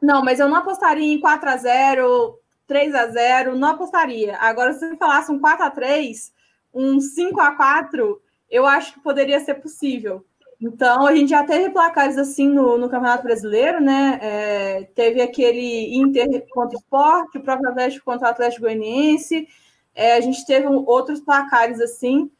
[0.00, 2.39] não, mas eu não apostaria em 4 a 0
[2.70, 4.36] 3 a 0 não apostaria.
[4.36, 6.32] Agora, se você falasse um 4 a 3
[6.72, 10.24] um 5 a 4 eu acho que poderia ser possível.
[10.60, 14.20] Então, a gente já teve placares assim no, no Campeonato Brasileiro, né?
[14.22, 19.48] É, teve aquele Inter contra o Sport, o próprio Atlético contra o Atlético Goianiense.
[19.92, 22.30] É, a gente teve outros placares assim.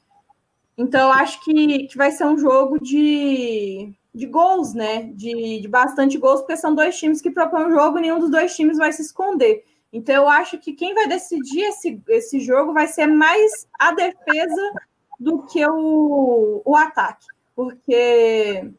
[0.78, 5.10] Então, acho que, que vai ser um jogo de, de gols, né?
[5.14, 8.30] De, de bastante gols, porque são dois times que propõem o jogo e nenhum dos
[8.30, 9.64] dois times vai se esconder.
[9.92, 14.72] Então, eu acho que quem vai decidir esse, esse jogo vai ser mais a defesa
[15.18, 17.26] do que o, o ataque
[17.60, 18.72] porque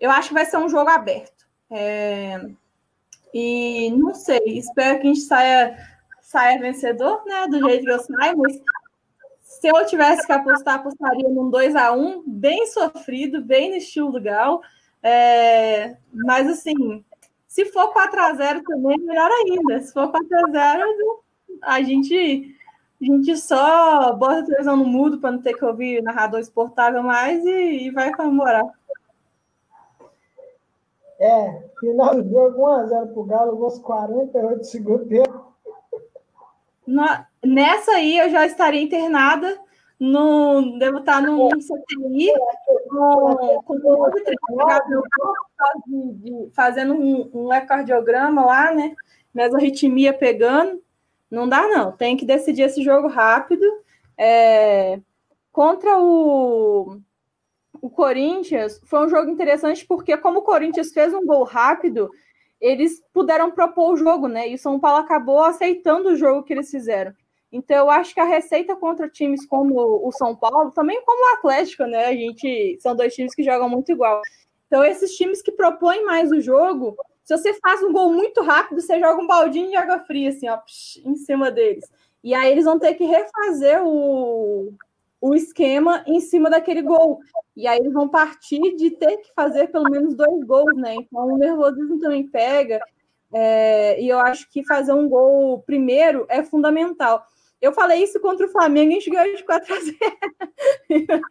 [0.00, 1.46] eu acho que vai ser um jogo aberto.
[1.70, 2.40] É,
[3.32, 5.78] e não sei, espero que a gente saia,
[6.20, 7.46] saia vencedor, né?
[7.46, 8.60] Do jeito que eu saio, mas
[9.40, 14.10] se eu tivesse que apostar, apostaria num 2 a 1 bem sofrido, bem no estilo
[14.10, 14.60] do Gal.
[15.00, 17.04] É, mas assim,
[17.54, 19.80] se for 4 a 0 também, melhor ainda.
[19.80, 21.24] Se for 4 a 0
[21.62, 22.52] a gente
[23.00, 27.00] a gente só bota a televisão no mudo para não ter que ouvir narrador exportável
[27.00, 28.64] mais e, e vai comemorar.
[31.20, 35.54] É, final do jogo 1x0 pro Galo, gols 48 do segundo tempo.
[37.44, 39.60] nessa aí eu já estaria internada,
[39.98, 42.32] no, devo estar no CTI,
[42.88, 44.10] com, com
[46.52, 48.94] fazendo um, um ecocardiograma lá, né?
[49.32, 50.82] Mesarritmia pegando.
[51.30, 51.92] Não dá, não.
[51.92, 53.64] Tem que decidir esse jogo rápido.
[54.18, 55.00] É...
[55.52, 56.98] Contra o...
[57.80, 62.10] o Corinthians, foi um jogo interessante porque, como o Corinthians fez um gol rápido,
[62.60, 64.48] eles puderam propor o jogo, né?
[64.48, 67.12] E o São Paulo acabou aceitando o jogo que eles fizeram.
[67.54, 71.36] Então, eu acho que a receita contra times como o São Paulo, também como o
[71.36, 72.06] Atlético, né?
[72.06, 74.20] A gente são dois times que jogam muito igual.
[74.66, 78.80] Então, esses times que propõem mais o jogo, se você faz um gol muito rápido,
[78.80, 80.58] você joga um baldinho de água fria, assim, ó,
[81.04, 81.84] em cima deles.
[82.24, 84.72] E aí eles vão ter que refazer o,
[85.20, 87.20] o esquema em cima daquele gol.
[87.56, 90.96] E aí eles vão partir de ter que fazer pelo menos dois gols, né?
[90.96, 92.80] Então o nervosismo também pega.
[93.32, 97.24] É, e eu acho que fazer um gol primeiro é fundamental.
[97.64, 99.96] Eu falei isso contra o Flamengo e a gente ganhou de 4 a 0.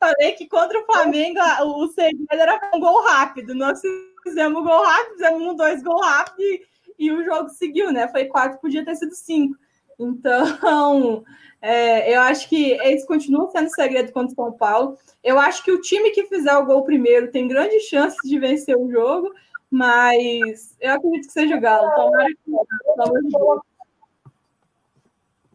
[0.00, 3.54] falei que contra o Flamengo o segredo era um gol rápido.
[3.54, 3.80] Nós
[4.24, 6.66] fizemos gol rápido, fizemos um, dois gol rápido e,
[6.98, 8.08] e, o jogo seguiu, né?
[8.08, 9.56] Foi quatro, podia ter sido cinco.
[10.00, 11.22] Então,
[11.62, 14.98] é, eu acho que esse continua sendo segredo contra o São Paulo.
[15.22, 18.76] Eu acho que o time que fizer o gol primeiro tem grandes chances de vencer
[18.76, 19.32] o jogo,
[19.70, 21.88] mas eu acredito que seja o Galo.
[21.94, 23.67] Tomara que.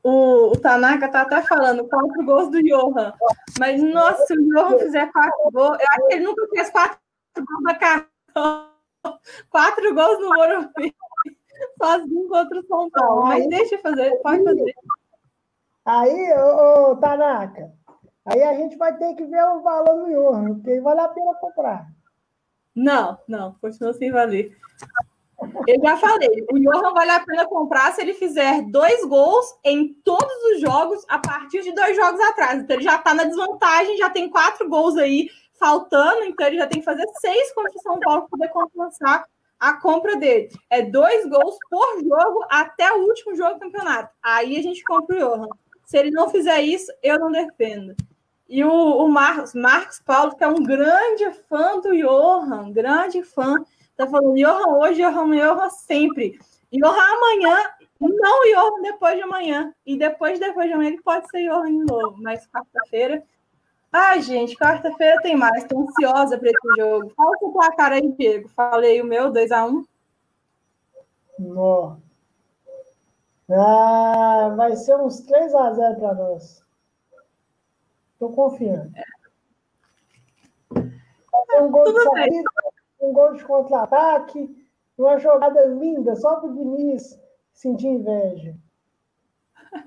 [0.04, 3.14] O, o Tanaka tá até falando quatro gols do Johan.
[3.58, 7.00] Mas, nossa, se o Johan fizer quatro gols, eu acho que ele nunca fez quatro
[7.38, 8.10] gols na carreira.
[9.50, 10.94] Quatro gols no Morumbi.
[11.82, 13.24] sozinho contra o São Paulo.
[13.24, 14.76] Mas deixa eu fazer, pode fazer.
[15.86, 17.72] Aí, ô, ô, Tanaka,
[18.26, 21.34] aí a gente vai ter que ver o valor do Johan, porque vale a pena
[21.36, 21.88] comprar.
[22.76, 24.56] Não, não, continua sem valer.
[25.68, 29.94] Eu já falei, o Johan vale a pena comprar se ele fizer dois gols em
[30.04, 32.60] todos os jogos a partir de dois jogos atrás.
[32.60, 36.68] Então ele já está na desvantagem, já tem quatro gols aí faltando, então ele já
[36.68, 39.26] tem que fazer seis contra o São Paulo para poder compensar
[39.60, 40.50] a compra dele.
[40.70, 44.14] É dois gols por jogo até o último jogo do campeonato.
[44.22, 45.48] Aí a gente compra o Johan.
[45.86, 47.96] Se ele não fizer isso, eu não defendo.
[48.50, 53.64] E o, o Marcos, Marcos Paulo, que é um grande fã do Johan, grande fã,
[53.96, 56.40] tá falando Johan hoje, Johan, Johan sempre.
[56.72, 57.58] Johan amanhã,
[58.00, 59.74] não Johan depois de amanhã.
[59.86, 62.16] E depois, depois de amanhã, ele pode ser Johan de novo.
[62.22, 63.24] Mas quarta-feira.
[63.92, 65.64] Ai, gente, quarta-feira tem mais.
[65.64, 67.12] Estou ansiosa para esse jogo.
[67.16, 68.50] Fala o placar aí, Diego.
[68.50, 69.86] Falei o meu, 2x1.
[71.40, 71.98] Um.
[73.52, 76.64] Ah, vai ser uns 3 a 0 para nós.
[78.14, 78.92] Estou confiando.
[80.74, 82.50] Ser um gol Tudo de saída,
[83.04, 84.50] um gol de contra-ataque,
[84.98, 87.20] uma jogada linda, só para o Diniz
[87.54, 88.56] sentir inveja.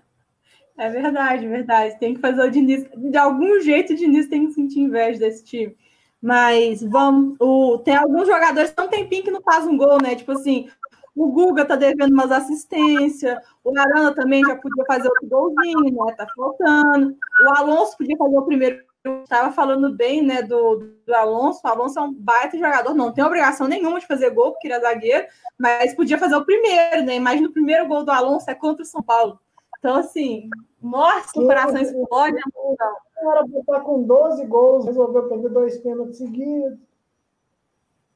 [0.78, 1.98] É verdade, verdade.
[1.98, 2.86] Tem que fazer o Diniz.
[2.94, 5.74] De algum jeito, o Diniz tem que sentir inveja desse time.
[6.20, 7.34] Mas vamos.
[7.40, 10.14] O, tem alguns jogadores que não tem pin que não faz um gol, né?
[10.14, 10.68] Tipo assim,
[11.14, 16.14] o Guga tá devendo umas assistências, o Arana também já podia fazer outro golzinho, né?
[16.14, 17.16] Tá faltando.
[17.42, 18.84] O Alonso podia fazer o primeiro.
[19.22, 21.61] Estava falando bem, né, do, do Alonso.
[21.64, 24.74] O Alonso é um baita jogador, não tem obrigação nenhuma de fazer gol, porque ele
[24.74, 25.26] é zagueiro,
[25.59, 27.16] mas podia fazer o primeiro, né?
[27.16, 29.38] Imagina o primeiro gol do Alonso é contra o São Paulo.
[29.78, 30.48] Então, assim,
[30.80, 32.40] mostra o coração explode.
[32.54, 36.78] O cara botar com 12 gols, resolveu perder dois pênaltis seguidos.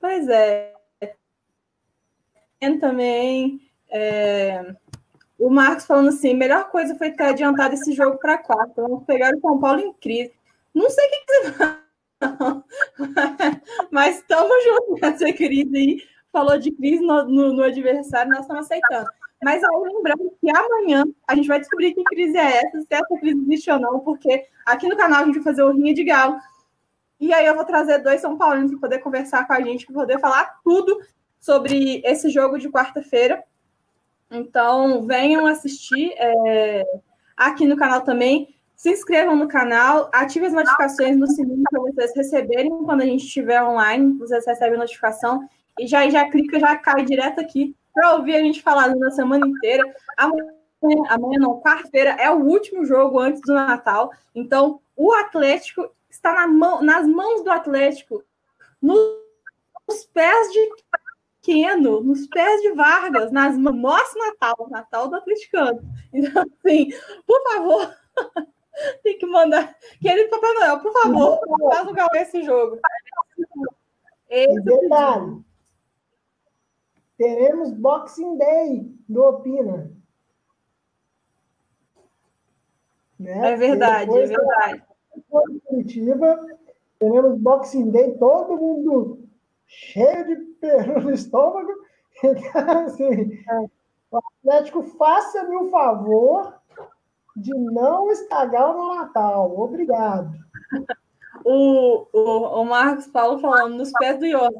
[0.00, 0.70] Pois é
[2.78, 3.60] também.
[3.88, 4.74] É...
[5.38, 8.82] O Marcos falando assim: melhor coisa foi ter adiantado esse jogo para quarta.
[8.82, 10.32] Vamos pegar o São Paulo em crise.
[10.74, 11.80] Não sei o que, que você
[13.90, 16.02] mas estamos juntos nessa crise aí.
[16.32, 19.08] Falou de crise no, no, no adversário, nós estamos aceitando.
[19.42, 23.18] Mas aí, lembrando que amanhã a gente vai descobrir que crise é essa, se essa
[23.18, 26.04] crise existe ou não, porque aqui no canal a gente vai fazer o Rinha de
[26.04, 26.36] Galo.
[27.18, 29.94] E aí eu vou trazer dois São Paulinos para poder conversar com a gente, para
[29.94, 31.00] poder falar tudo
[31.40, 33.42] sobre esse jogo de quarta-feira.
[34.30, 36.84] Então, venham assistir é,
[37.36, 38.54] aqui no canal também.
[38.80, 43.26] Se inscrevam no canal, ative as notificações no sininho para vocês receberem quando a gente
[43.26, 44.16] estiver online.
[44.16, 45.46] Vocês recebem notificação
[45.78, 49.46] e já, já clica, já cai direto aqui para ouvir a gente falar na semana
[49.46, 49.84] inteira.
[50.16, 50.46] Amanhã,
[51.10, 54.10] amanhã não, quarta-feira é o último jogo antes do Natal.
[54.34, 58.24] Então, o Atlético está na mão, nas mãos do Atlético,
[58.80, 60.70] nos pés de
[61.42, 65.82] pequeno, nos pés de Vargas, nas nosso Natal, Natal do atleticano.
[66.14, 66.88] Então, assim,
[67.26, 67.94] por favor,
[69.02, 69.76] tem que mandar.
[70.00, 71.40] Querido Papai Noel, por favor,
[71.72, 72.78] faz o Galo esse jogo.
[74.28, 75.42] Esse detalhe,
[77.16, 79.90] teremos Boxing Day do Opina.
[83.18, 83.52] Né?
[83.52, 84.84] É verdade, é verdade.
[85.66, 86.40] Curitiba,
[86.98, 89.28] teremos Boxing Day, todo mundo
[89.66, 91.70] cheio de peru no estômago.
[92.22, 93.42] Então, assim,
[94.10, 96.59] o Atlético, faça-me o favor
[97.36, 99.58] de não estragar o Natal.
[99.58, 100.30] Obrigado.
[101.44, 104.50] O, o, o Marcos Paulo falando nos pés do Ion.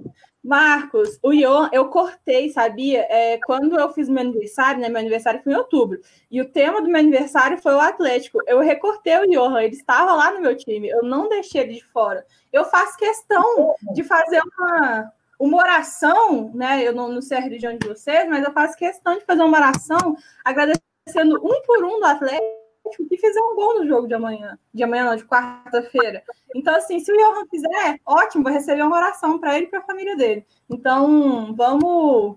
[0.42, 3.06] Marcos, o Ion, eu cortei, sabia?
[3.10, 4.88] É, quando eu fiz meu aniversário, né?
[4.88, 6.00] Meu aniversário foi em outubro.
[6.30, 8.38] E o tema do meu aniversário foi o Atlético.
[8.46, 10.88] Eu recortei o Johan, ele estava lá no meu time.
[10.88, 12.24] Eu não deixei ele de fora.
[12.50, 16.82] Eu faço questão de fazer uma, uma oração, né?
[16.86, 19.58] Eu não, não sei a religião de vocês, mas eu faço questão de fazer uma
[19.58, 22.59] oração agradecendo um por um do Atlético
[22.90, 26.22] que fizer um gol no jogo de amanhã, de amanhã não, de quarta-feira.
[26.54, 29.80] Então, assim, se o Johan fizer, ótimo, vou receber uma oração para ele e para
[29.80, 30.46] a família dele.
[30.68, 32.34] Então, vamos,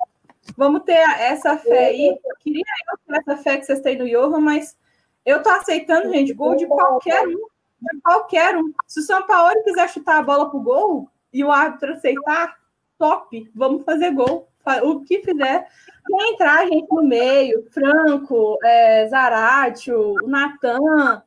[0.55, 2.07] vamos ter essa fé aí.
[2.07, 4.77] Eu queria eu ter essa fé que vocês têm no Johan, mas
[5.25, 8.73] eu tô aceitando, gente, gol de qualquer um, de qualquer um.
[8.87, 12.57] Se o São Paulo quiser chutar a bola pro gol e o árbitro aceitar,
[12.97, 14.47] top, vamos fazer gol.
[14.83, 15.67] O que fizer,
[16.07, 21.21] quem entrar gente no meio, Franco, é, Zaratio, Natan,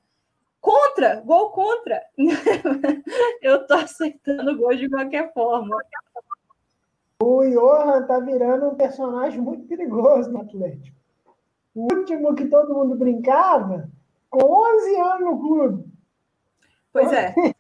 [0.61, 2.03] contra, gol contra.
[3.43, 5.77] Eu tô aceitando gol de qualquer forma.
[7.23, 10.97] O Johan tá virando um personagem muito perigoso no Atlético.
[11.75, 13.89] O último que todo mundo brincava,
[14.31, 15.85] com 11 anos no clube.
[16.93, 17.35] Pois é.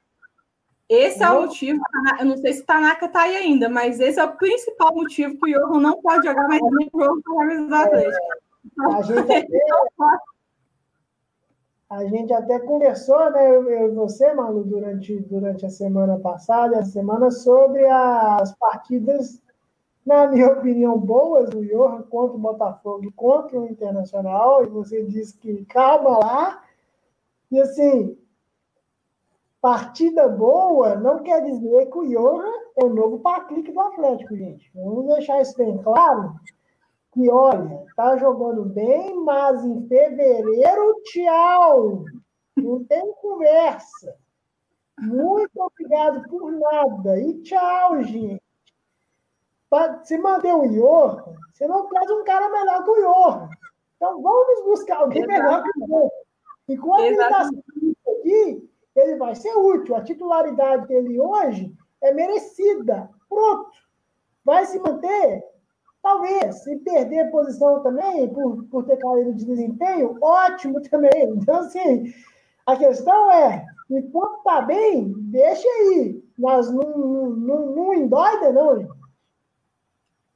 [0.88, 1.80] Esse é o motivo,
[2.20, 5.56] eu não sei se Tanaka tá aí ainda, mas esse é o principal motivo que
[5.56, 8.26] o Johan não pode jogar mais nenhum jogo com a camisa do Atlético.
[8.92, 9.46] A gente até,
[11.90, 16.84] a gente até conversou, né, eu, e você, Malu, durante, durante a semana passada, a
[16.84, 19.42] semana, sobre as partidas,
[20.04, 25.36] na minha opinião, boas do Johan contra o Botafogo contra o Internacional, e você disse
[25.36, 26.64] que calma lá,
[27.50, 28.16] e assim,
[29.66, 34.70] partida boa não quer dizer que o Johan é o novo Patrick do Atlético, gente.
[34.72, 36.34] Vamos deixar isso bem claro.
[37.10, 42.04] Que, olha, tá jogando bem, mas em fevereiro, tchau.
[42.56, 44.14] Não tem conversa.
[45.00, 47.18] Muito obrigado por nada.
[47.18, 48.40] E tchau, gente.
[49.68, 53.48] Para se manter o Johan, você não traz um cara melhor que o Johan.
[53.96, 55.42] Então vamos buscar alguém Exato.
[55.42, 56.08] melhor que o Johan.
[56.68, 57.08] Enquanto Exato.
[57.10, 57.85] ele está aqui,
[59.06, 59.94] ele vai ser útil.
[59.94, 63.08] A titularidade dele hoje é merecida.
[63.28, 63.70] Pronto.
[64.44, 65.42] Vai se manter?
[66.02, 66.62] Talvez.
[66.62, 71.30] Se perder posição também, por, por ter caído de desempenho, ótimo também.
[71.30, 72.12] Então, assim,
[72.64, 76.22] a questão é, enquanto tá bem, deixa aí.
[76.38, 78.88] Mas não, não, não endoida, não.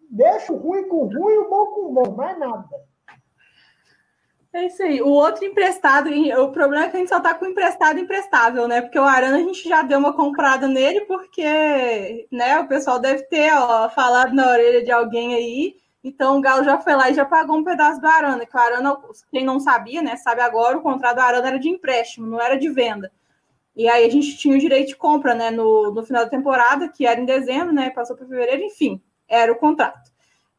[0.08, 2.68] Deixa o ruim com ruim, o bom com bom, mais nada.
[4.53, 5.01] É isso aí.
[5.01, 8.80] O outro emprestado, o problema é que a gente só tá com emprestado emprestável, né?
[8.80, 13.22] Porque o Arana a gente já deu uma comprada nele, porque né, o pessoal deve
[13.24, 15.76] ter ó, falado na orelha de alguém aí.
[16.03, 18.44] Então o Galo já foi lá e já pagou um pedaço do Arana.
[18.44, 18.96] Que o Arana,
[19.30, 20.16] quem não sabia, né?
[20.16, 23.12] Sabe agora, o contrato do Arana era de empréstimo, não era de venda.
[23.76, 25.51] E aí a gente tinha o direito de compra, né?
[25.51, 27.90] No, no final da temporada, que era em dezembro, né?
[27.90, 30.09] Passou para fevereiro, enfim, era o contrato.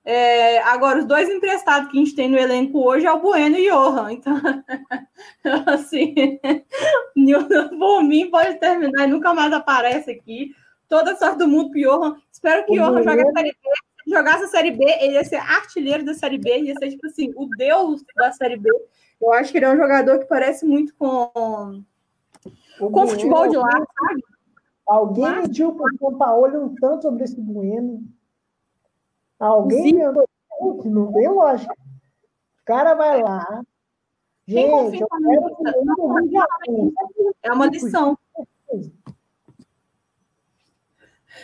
[0.04, 3.58] É, agora, os dois emprestados que a gente tem no elenco hoje é o Bueno
[3.58, 4.12] e o Johan.
[4.14, 4.34] Então,
[5.68, 6.39] assim,
[7.78, 10.56] por mim pode terminar e nunca mais aparece aqui.
[10.89, 12.18] Toda sorte do mundo para o Johan.
[12.32, 13.70] Espero que o Johan jogue a Série B.
[14.04, 17.06] Se jogasse a Série B, ele ia ser artilheiro da Série B, ia ser, tipo
[17.06, 18.70] assim, o deus da Série B.
[19.22, 21.84] Eu acho que ele é um jogador que parece muito com,
[22.80, 24.24] o com futebol de lá, sabe?
[24.88, 25.56] Alguém Mas...
[25.56, 28.04] para o São Paulo um tanto sobre esse Bueno.
[29.42, 30.28] Alguém andou.
[30.86, 31.74] Não tem lógica.
[31.74, 33.64] O cara vai lá.
[34.48, 35.04] Gente,
[37.42, 38.16] É uma lição.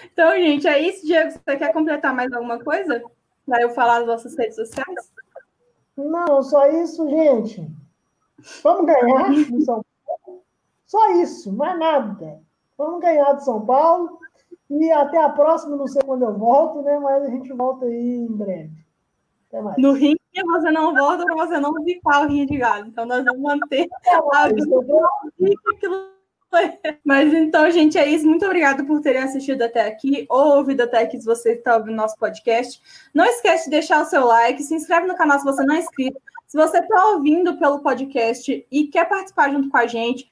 [0.05, 1.31] Então, gente, é isso, Diego.
[1.31, 3.03] Você quer completar mais alguma coisa?
[3.47, 5.11] Para eu falar das nossas redes sociais?
[5.95, 7.67] Não, só isso, gente.
[8.61, 10.43] Vamos ganhar no São Paulo.
[10.85, 12.39] Só isso, mais nada.
[12.77, 14.19] Vamos ganhar de São Paulo.
[14.69, 16.99] E até a próxima, não sei quando eu volto, né?
[16.99, 18.71] Mas a gente volta aí em breve.
[19.47, 19.77] Até mais.
[19.77, 22.87] No ringue você não volta para você não visitar o ringue de galo.
[22.87, 24.49] Então nós vamos manter a
[27.03, 28.25] mas então, gente, é isso.
[28.25, 31.95] Muito obrigada por terem assistido até aqui ou ouvido até aqui se você está ouvindo
[31.95, 32.81] nosso podcast.
[33.13, 35.79] Não esquece de deixar o seu like, se inscreve no canal se você não é
[35.79, 36.19] inscrito.
[36.47, 40.31] Se você está ouvindo pelo podcast e quer participar junto com a gente,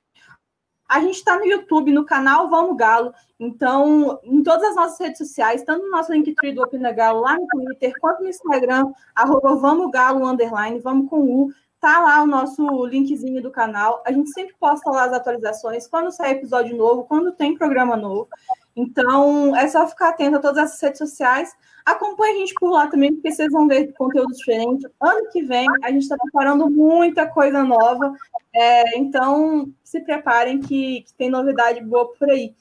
[0.87, 3.13] a gente está no YouTube, no canal Vamos Galo.
[3.39, 7.37] Então, em todas as nossas redes sociais, tanto no nosso link do Opina Galo, lá
[7.37, 11.51] no Twitter, quanto no Instagram, arroba Vamos Galo, underline, vamos com U.
[11.79, 14.01] Tá lá o nosso linkzinho do canal.
[14.05, 18.27] A gente sempre posta lá as atualizações, quando sai episódio novo, quando tem programa novo.
[18.75, 21.55] Então, é só ficar atento a todas essas redes sociais.
[21.85, 24.87] Acompanhe a gente por lá também, porque vocês vão ver conteúdo diferente.
[24.99, 28.13] Ano que vem, a gente está preparando muita coisa nova.
[28.53, 32.53] É, então, se preparem que, que, tem novidade boa por aí.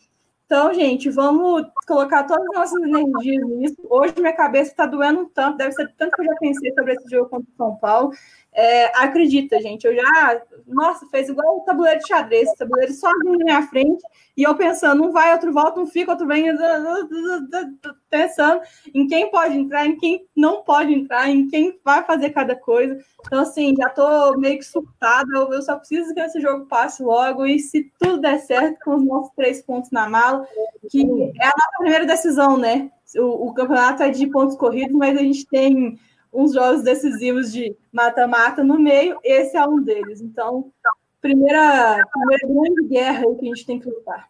[0.46, 3.76] Então, gente, vamos colocar todas as nossas energias nisso.
[3.88, 6.92] Hoje minha cabeça está doendo um tanto, deve ser tanto que eu já pensei sobre
[6.92, 8.12] esse jogo contra o São Paulo.
[8.56, 13.36] É, acredita, gente, eu já, nossa, fez igual o tabuleiro de xadrez, o tabuleiro sozinho
[13.36, 14.00] na minha frente,
[14.36, 16.44] e eu pensando, um vai, outro volta, um fica, outro vem,
[18.08, 18.60] pensando
[18.94, 22.96] em quem pode entrar, em quem não pode entrar, em quem vai fazer cada coisa.
[23.26, 27.44] Então, assim, já tô meio que surtada, eu, só preciso que esse jogo passe logo,
[27.44, 30.46] e se tudo der certo, com os nossos três pontos na mala,
[30.88, 32.88] que é a nossa primeira decisão, né?
[33.16, 35.98] O, o campeonato é de pontos corridos, mas a gente tem
[36.34, 40.20] uns jogos decisivos de mata-mata no meio, esse é um deles.
[40.20, 40.72] Então,
[41.20, 44.28] primeira, primeira grande guerra que a gente tem que lutar.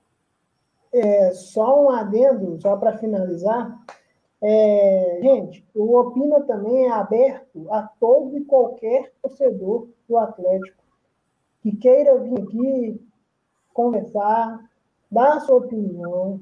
[0.93, 3.77] É, só um adendo, só para finalizar.
[4.41, 10.85] É, gente, o Opina também é aberto a todo e qualquer torcedor do Atlético
[11.63, 13.01] que queira vir aqui
[13.73, 14.71] conversar,
[15.11, 16.41] dar a sua opinião,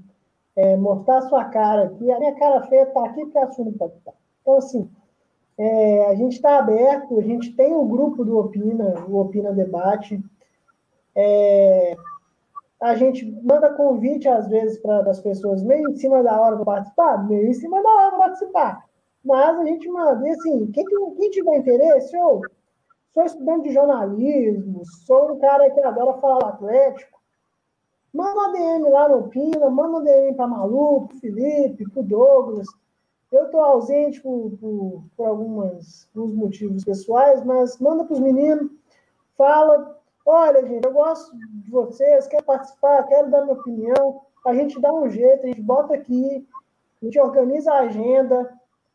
[0.56, 2.10] é, mostrar sua cara aqui.
[2.10, 4.12] A minha cara feia está aqui porque a não pode estar.
[4.42, 4.90] Então, assim,
[5.64, 10.20] é, a gente está aberto, a gente tem o grupo do Opina, o Opina Debate.
[11.14, 11.94] É,
[12.80, 16.64] a gente manda convite, às vezes, para as pessoas meio em cima da hora para
[16.64, 18.84] participar, meio em cima da hora para participar.
[19.24, 20.26] Mas a gente manda.
[20.26, 22.40] E assim, quem, quem tiver interesse, eu
[23.14, 27.20] sou estudante de jornalismo, sou um cara que adora falar Atlético.
[28.12, 32.66] Manda uma DM lá no Pina, manda uma DM para Malu, para Felipe, para Douglas.
[33.32, 38.70] Eu estou ausente por, por, por algumas, alguns motivos pessoais, mas manda para os meninos,
[39.38, 44.20] fala, olha, gente, eu gosto de vocês, quero participar, quero dar minha opinião.
[44.46, 46.46] A gente dá um jeito, a gente bota aqui,
[47.00, 48.52] a gente organiza a agenda,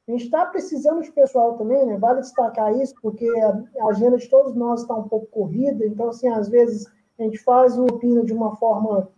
[0.08, 1.98] a gente está precisando de pessoal também, né?
[1.98, 6.30] Vale destacar isso, porque a agenda de todos nós está um pouco corrida, então, assim,
[6.30, 6.86] às vezes
[7.20, 9.10] a gente faz o opina de uma forma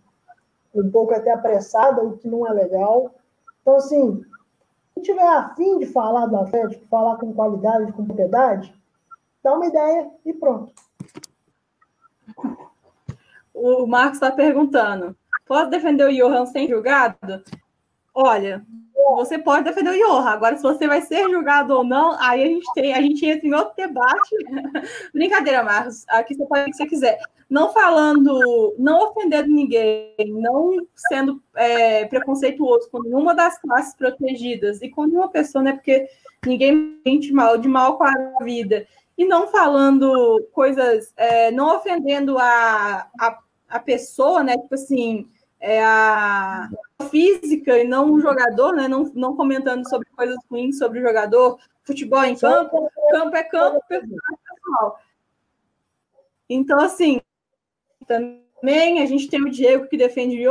[0.74, 3.12] um pouco até apressada, o que não é legal.
[3.62, 4.24] Então, assim,
[5.00, 8.74] se tiver afim de falar do Atlético, falar com qualidade, com propriedade,
[9.44, 10.74] dá uma ideia e pronto.
[13.54, 15.16] O Marcos está perguntando:
[15.48, 17.44] posso defender o Johan sem julgado?
[18.14, 18.66] Olha,
[19.16, 20.30] você pode defender o Johan.
[20.30, 23.48] Agora, se você vai ser julgado ou não, aí a gente tem, a gente entra
[23.48, 24.36] em outro debate.
[25.14, 26.06] Brincadeira, Marcos.
[26.10, 27.20] Aqui você pode o que você quiser.
[27.50, 34.90] Não falando, não ofendendo ninguém, não sendo é, preconceituoso com nenhuma das classes protegidas e
[34.90, 35.74] com nenhuma pessoa, né?
[35.74, 36.08] Porque
[36.46, 38.86] ninguém mente mal, de mal com a vida.
[39.18, 44.56] E não falando coisas, é, não ofendendo a, a, a pessoa, né?
[44.56, 45.28] Tipo assim,
[45.60, 46.70] é a
[47.10, 48.88] física e não um jogador, né?
[48.88, 53.82] Não, não comentando sobre coisas ruins sobre o jogador, futebol em campo, campo é campo,
[53.88, 55.00] pessoal.
[56.48, 57.20] Então, assim,
[58.10, 60.42] também a gente tem o Diego que defende o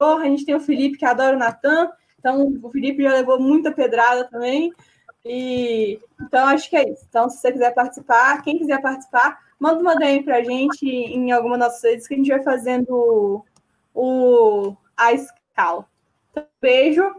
[0.00, 3.40] Ior, a gente tem o Felipe que adora o Natan, então o Felipe já levou
[3.40, 4.72] muita pedrada também.
[5.24, 7.04] E então acho que é isso.
[7.08, 11.30] Então, se você quiser participar, quem quiser participar, manda uma DM para a gente em
[11.32, 13.44] alguma das nossas redes que a gente vai fazendo
[13.94, 15.86] o, a escala.
[16.30, 17.14] Então, beijo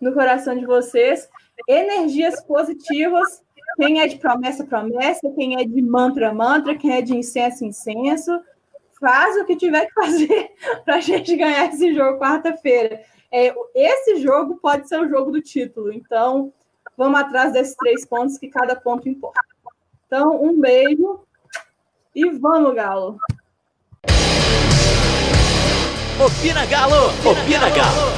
[0.00, 1.28] no coração de vocês.
[1.68, 3.42] Energias positivas.
[3.76, 5.30] Quem é de promessa, promessa.
[5.36, 6.76] Quem é de mantra, mantra.
[6.76, 8.40] Quem é de incenso, incenso.
[9.00, 10.52] Faz o que tiver que fazer
[10.84, 13.02] para a gente ganhar esse jogo quarta-feira.
[13.32, 15.90] É, esse jogo pode ser o jogo do título.
[15.90, 16.52] Então,
[16.96, 19.40] vamos atrás desses três pontos, que cada ponto importa.
[20.06, 21.20] Então, um beijo
[22.14, 23.16] e vamos, Galo!
[26.22, 27.06] Opina Galo!
[27.24, 28.09] Opina Galo!